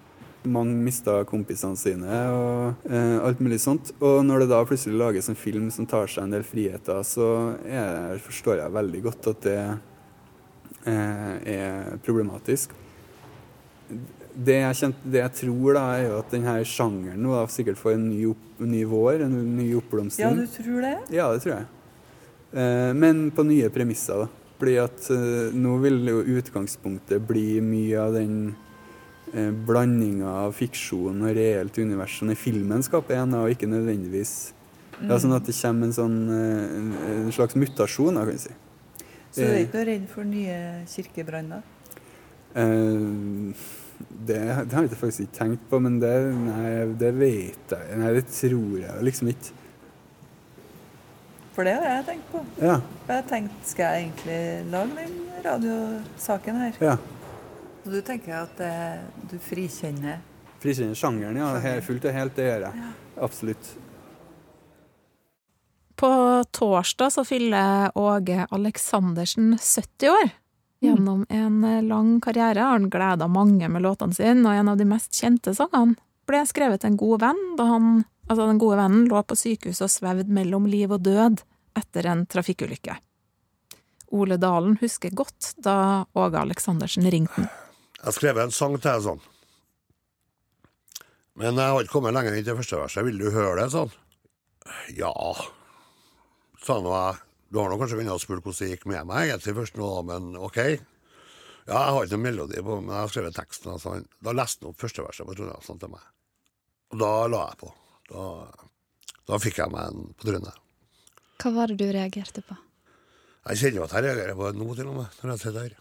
[0.45, 3.95] Mange mista kompisene sine og eh, alt mulig sånt.
[4.05, 7.29] Og når det da plutselig lages en film som tar seg en del friheter, så
[7.65, 9.61] er, forstår jeg veldig godt at det
[10.93, 12.75] eh, er problematisk.
[14.35, 17.95] Det jeg, kjent, det jeg tror, da, er jo at denne sjangeren nå sikkert får
[17.95, 20.27] en ny, opp, ny vår, en ny oppblomstring.
[20.27, 20.97] Ja, du tror det?
[21.15, 21.69] Ja, det tror jeg.
[22.55, 24.29] Eh, men på nye premisser, da.
[24.59, 28.37] Fordi at eh, nå vil jo utgangspunktet bli mye av den
[29.67, 34.53] blandinga av fiksjon og reelt univers som i filmen skaper en, og ikke nødvendigvis
[35.01, 35.11] Mm.
[35.11, 38.55] Ja, Sånn at det kommer en sånn eh, en, slags mutasjon, da, kan vi si.
[39.35, 40.59] Så du er Eh, ikke noe redd for nye
[40.91, 41.65] kirkebranner?
[42.55, 43.65] Eh,
[44.29, 48.15] det, det har jeg faktisk ikke tenkt på, men det, nei, det vet jeg Nei,
[48.17, 49.61] det tror jeg liksom ikke.
[51.55, 52.41] For det har jeg tenkt på.
[52.59, 52.81] Ja.
[53.07, 56.81] Jeg har tenkt skal jeg egentlig lage den radiosaken her?
[56.83, 56.97] Ja.
[57.85, 60.23] Så du tenker at eh, du frikjenner
[60.65, 61.51] Frikjenner sjangeren, ja.
[61.61, 61.83] Sjanger.
[61.85, 62.85] fullt og helt, det gjør jeg.
[63.21, 63.73] Absolutt.
[66.01, 66.09] På
[66.57, 70.33] torsdag så fyller Åge Aleksandersen 70 år.
[70.81, 74.87] Gjennom en lang karriere har han gleda mange med låtene sine, og en av de
[74.89, 77.91] mest kjente sangene ble skrevet til en god venn da han,
[78.29, 81.45] altså den gode vennen, lå på sykehuset og svevde mellom liv og død
[81.77, 82.97] etter en trafikkulykke.
[84.17, 87.53] Ole Dalen husker godt da Åge Aleksandersen ringte han.
[88.05, 89.21] Jeg har skrevet en sang til deg sånn.
[91.41, 93.07] Men jeg har ikke kommet lenger inn til første verset.
[93.07, 93.71] Vil du høre det?
[93.73, 93.95] sånn?
[94.93, 95.13] Ja,
[96.61, 97.23] sa nå jeg.
[97.49, 100.35] Du har nå kanskje kunnet spurt hvordan det gikk med meg egentlig først nå, men
[100.37, 100.59] OK.
[100.61, 103.73] Ja, jeg har ikke noen melodi på, men jeg har skrevet teksten.
[103.73, 103.95] Altså.
[104.21, 106.05] Da leste han opp første verset på Trondheim sånn til meg.
[106.93, 107.71] Og da la jeg på.
[108.11, 108.27] Da,
[109.33, 110.61] da fikk jeg meg en på trynet.
[111.41, 112.59] Hva var det du reagerte på?
[113.49, 115.65] Jeg kjenner jo at jeg reagerer på det nå, til og med, når jeg sitter
[115.65, 115.81] her.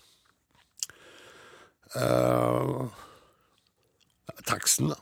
[1.95, 2.85] Eh,
[4.49, 4.97] teksten, da.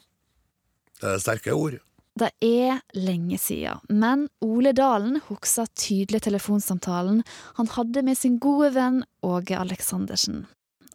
[1.02, 1.80] Det er sterke ord.
[2.20, 7.22] Det er lenge siden, men Ole Dalen husker tydelig telefonsamtalen
[7.58, 10.44] han hadde med sin gode venn Åge Aleksandersen.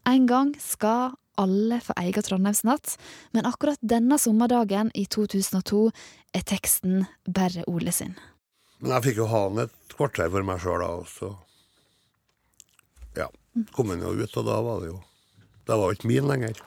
[0.06, 2.98] En gang skal alle få eie Trondheimsnatt,
[3.32, 5.88] men akkurat denne sommerdagen i 2002
[6.36, 8.14] er teksten bare Ole sin.
[8.78, 11.34] Men jeg fikk jo ha den et kvarter for meg sjøl, da, og så
[13.16, 13.30] Ja.
[13.72, 15.00] Kom den jo ut, og da var det jo
[15.66, 16.58] Det var jo ikke min lenger.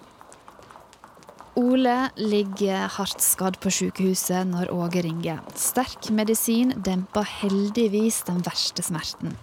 [1.59, 5.41] Ole ligger hardt skadd på sykehuset når Åge ringer.
[5.59, 9.33] Sterk medisin demper heldigvis den verste smerten.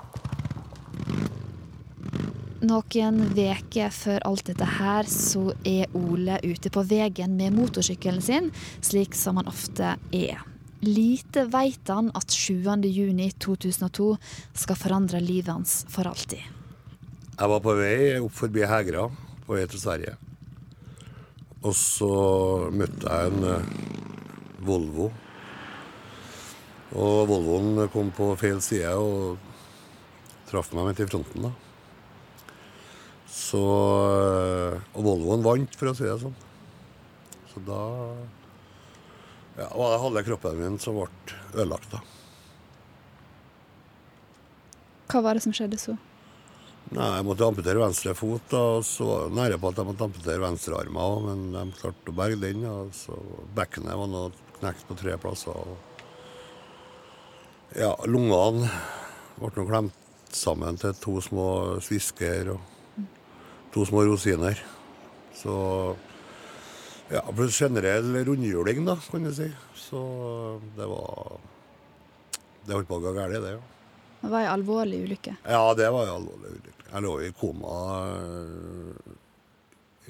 [2.66, 8.48] Noen veker før alt dette her, så er Ole ute på veien med motorsykkelen sin,
[8.80, 10.40] slik som han ofte er.
[10.86, 12.64] Lite veit han at 7.
[12.88, 14.08] juni 2002
[14.56, 16.42] skal forandre livet hans for alltid.
[17.36, 19.10] Jeg var på vei opp forbi Hegra,
[19.46, 20.16] på vei til Sverige.
[21.66, 22.10] Og så
[22.74, 23.70] møtte jeg en eh,
[24.66, 25.10] Volvo.
[26.96, 29.38] Og Volvoen kom på feil side og
[30.50, 31.48] traff meg midt i fronten.
[31.48, 31.52] da.
[33.30, 36.36] Så eh, Og Volvoen vant, for å si det sånn.
[37.52, 37.80] Så da
[39.56, 41.08] ja, det halve kroppen min som ble
[41.54, 41.88] ødelagt.
[41.94, 42.02] da.
[45.08, 45.94] Hva var det som skjedde så?
[46.94, 49.88] Nei, Jeg måtte amputere venstre fot, da, og så var det nære på at jeg
[49.88, 52.62] måtte amputere venstre arm òg, men de klarte å berge den.
[52.62, 53.16] Ja, så
[53.56, 54.20] Bekkenet var nå
[54.60, 55.50] knekt på tre plasser.
[55.50, 55.76] Og
[57.76, 58.70] ja, lungene
[59.36, 59.98] ble nå klemt
[60.36, 61.48] sammen til to små
[61.82, 62.60] svisker og
[63.74, 64.56] to små rosiner.
[65.36, 65.52] Så
[67.10, 69.50] ja, for generell rundhjuling, da, kan du si.
[69.74, 70.00] Så
[70.78, 71.40] det var
[72.66, 73.58] Det holdt på å gå galt, det.
[73.58, 73.75] ja.
[74.22, 75.36] Det var ei alvorlig ulykke.
[75.44, 76.72] Ja, det var jo alvorlig ulykke.
[76.86, 79.14] Jeg lå i koma øh,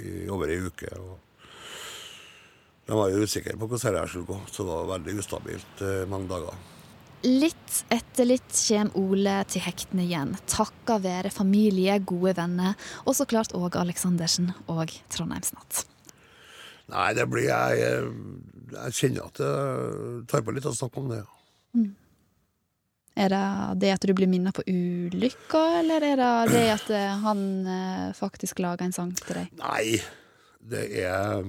[0.01, 0.91] i over ei uke.
[1.01, 1.19] og
[2.87, 6.05] De var jo usikre på hvordan dette skulle gå, så det var veldig ustabilt øh,
[6.09, 6.57] mange dager.
[7.27, 13.27] Litt etter litt kommer Ole til hektene igjen, takka være familie, gode venner, og så
[13.27, 15.87] klart òg Aleksandersen og Trondheimsnatt.
[16.93, 18.11] Nei, det blir jeg Jeg,
[18.77, 21.25] jeg kjenner at det tar på litt å snakke om det.
[21.25, 21.87] ja.
[23.17, 23.45] Er det
[23.81, 28.11] det at du blir minnet på ulykka, eller er det det at eh, han eh,
[28.17, 29.55] faktisk laga en sang til deg?
[29.57, 29.97] Nei,
[30.61, 31.41] det er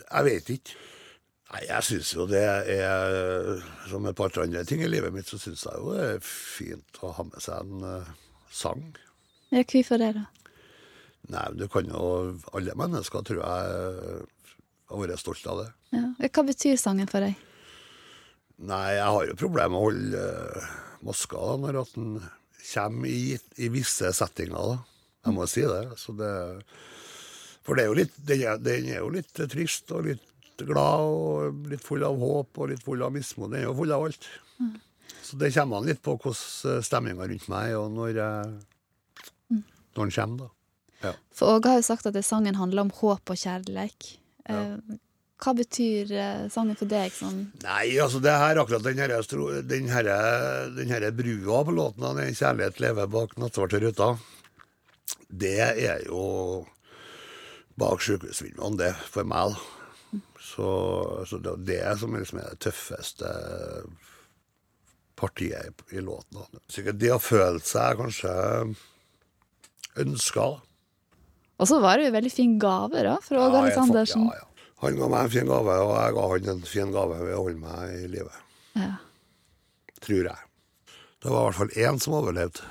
[0.00, 0.78] Jeg vet ikke.
[1.52, 3.60] Nei, jeg syns jo det er
[3.90, 7.02] Som et par andre ting i livet mitt, så syns jeg jo det er fint
[7.04, 8.12] å ha med seg en eh,
[8.48, 8.86] sang.
[9.52, 10.24] Ja, hvorfor det, da?
[11.32, 12.06] Nei, du kan jo
[12.56, 14.26] Alle mennesker, tror jeg,
[14.88, 15.70] har vært stolt av det.
[15.92, 16.06] Ja.
[16.24, 17.36] Hva betyr sangen for deg?
[18.62, 20.70] Nei, jeg har jo problemer med å holde uh,
[21.06, 22.16] maska da, når at den
[22.62, 24.54] kommer i, i visse settinger.
[24.56, 25.08] da.
[25.26, 25.84] Jeg må si det.
[25.98, 26.32] Så det
[27.62, 31.04] for det er jo litt, den, er, den er jo litt trist og litt glad
[31.06, 33.50] og litt full av håp og litt full av mismot.
[33.52, 34.26] Den er jo full av alt.
[34.58, 34.74] Mm.
[35.22, 39.62] Så det kommer an litt på hvordan stemninga rundt meg og når, jeg,
[39.94, 40.50] når den kommer, da.
[41.02, 41.14] Ja.
[41.34, 44.10] For Åge har jo sagt at sangen handler om håp og kjærlighet.
[44.50, 44.74] Eh,
[45.42, 47.10] hva betyr eh, sangen for deg?
[47.16, 47.40] Sånn?
[47.64, 49.14] Nei, altså det her, akkurat den her,
[49.66, 50.10] den her,
[50.76, 54.12] den her brua på låten 'Den kjærlighet lever bak nattsvarte ruta',
[55.28, 56.66] det er jo
[57.80, 59.54] bak sjukehusvinduene, det, for meg.
[59.56, 60.20] da.
[60.42, 60.66] Så,
[61.26, 63.30] så det er det som liksom er det tøffeste
[65.16, 66.38] partiet i låten.
[66.42, 66.60] da.
[66.68, 68.32] Sikkert de har følt seg kanskje
[70.02, 70.46] ønska.
[71.62, 74.24] Og så var det jo veldig fin gave da, fra Åge Ja, Aleksandersen.
[74.28, 74.48] ja, ja.
[74.82, 77.42] Han ga meg en fin gave, og jeg ga han en fin gave ved å
[77.44, 78.32] holde meg i live.
[78.78, 78.94] Ja.
[80.02, 80.48] Tror jeg.
[81.22, 82.64] Det var i hvert fall én som overlevde,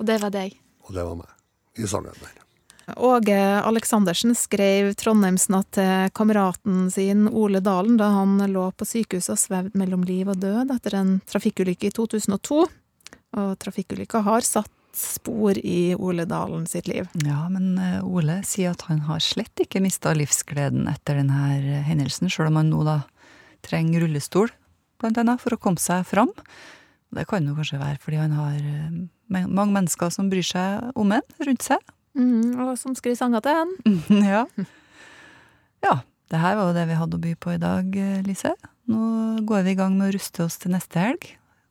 [0.00, 0.56] Og det var deg.
[0.88, 1.28] og det var meg.
[1.76, 2.38] I sangen der.
[2.96, 9.38] Åge Aleksandersen skrev Trondheimsnatt til kameraten sin Ole Dalen da han lå på sykehuset og
[9.40, 12.64] svevde mellom liv og død etter en trafikkulykke i 2002.
[13.38, 17.08] Og trafikkulykka har satt spor i Ole Dalen sitt liv.
[17.24, 22.30] Ja, men eh, Ole sier at han har slett ikke mista livsgleden etter denne hendelsen,
[22.32, 22.98] sjøl om han nå da
[23.64, 24.52] trenger rullestol,
[25.00, 26.32] blant annet, for å komme seg fram.
[27.12, 31.12] Det kan jo kanskje være fordi han har eh, mange mennesker som bryr seg om
[31.14, 31.92] en, rundt seg.
[32.18, 34.00] Mm, og som skriver sanger til en.
[34.34, 34.46] ja.
[35.84, 35.98] ja.
[36.32, 38.54] Det her var jo det vi hadde å by på i dag, eh, Lise.
[38.88, 41.26] Nå går vi i gang med å ruste oss til neste helg.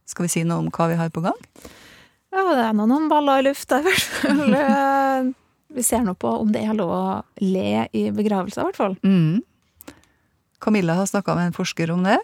[0.09, 1.39] Skal vi si noe om hva vi har på gang?
[2.32, 4.53] Ja, det er noen baller i lufta, i hvert fall.
[4.55, 5.32] Eh,
[5.71, 7.03] Vi ser nå på om det er lov å
[7.39, 8.95] le i begravelser, i hvert fall.
[9.07, 9.39] Mm.
[10.61, 12.17] Camilla har snakka med en forsker om det,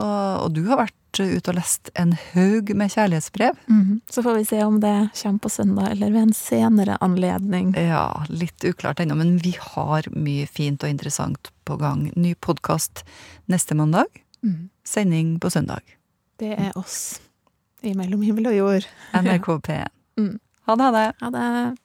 [0.00, 3.56] og, og du har vært ute og lest en haug med kjærlighetsbrev.
[3.72, 4.00] Mm.
[4.12, 7.70] Så får vi se om det kommer på søndag, eller ved en senere anledning.
[7.76, 12.08] Ja, litt uklart ennå, men vi har mye fint og interessant på gang.
[12.16, 13.04] Ny podkast
[13.52, 14.08] neste mandag.
[14.44, 14.70] Mm.
[14.88, 15.84] Sending på søndag.
[16.40, 17.20] Det er oss.
[17.82, 18.88] I Mellom himmel og jord.
[19.14, 19.92] NRK P1.
[20.16, 20.38] Mm.
[20.64, 21.08] Ha det, ha det.
[21.20, 21.76] Ha det.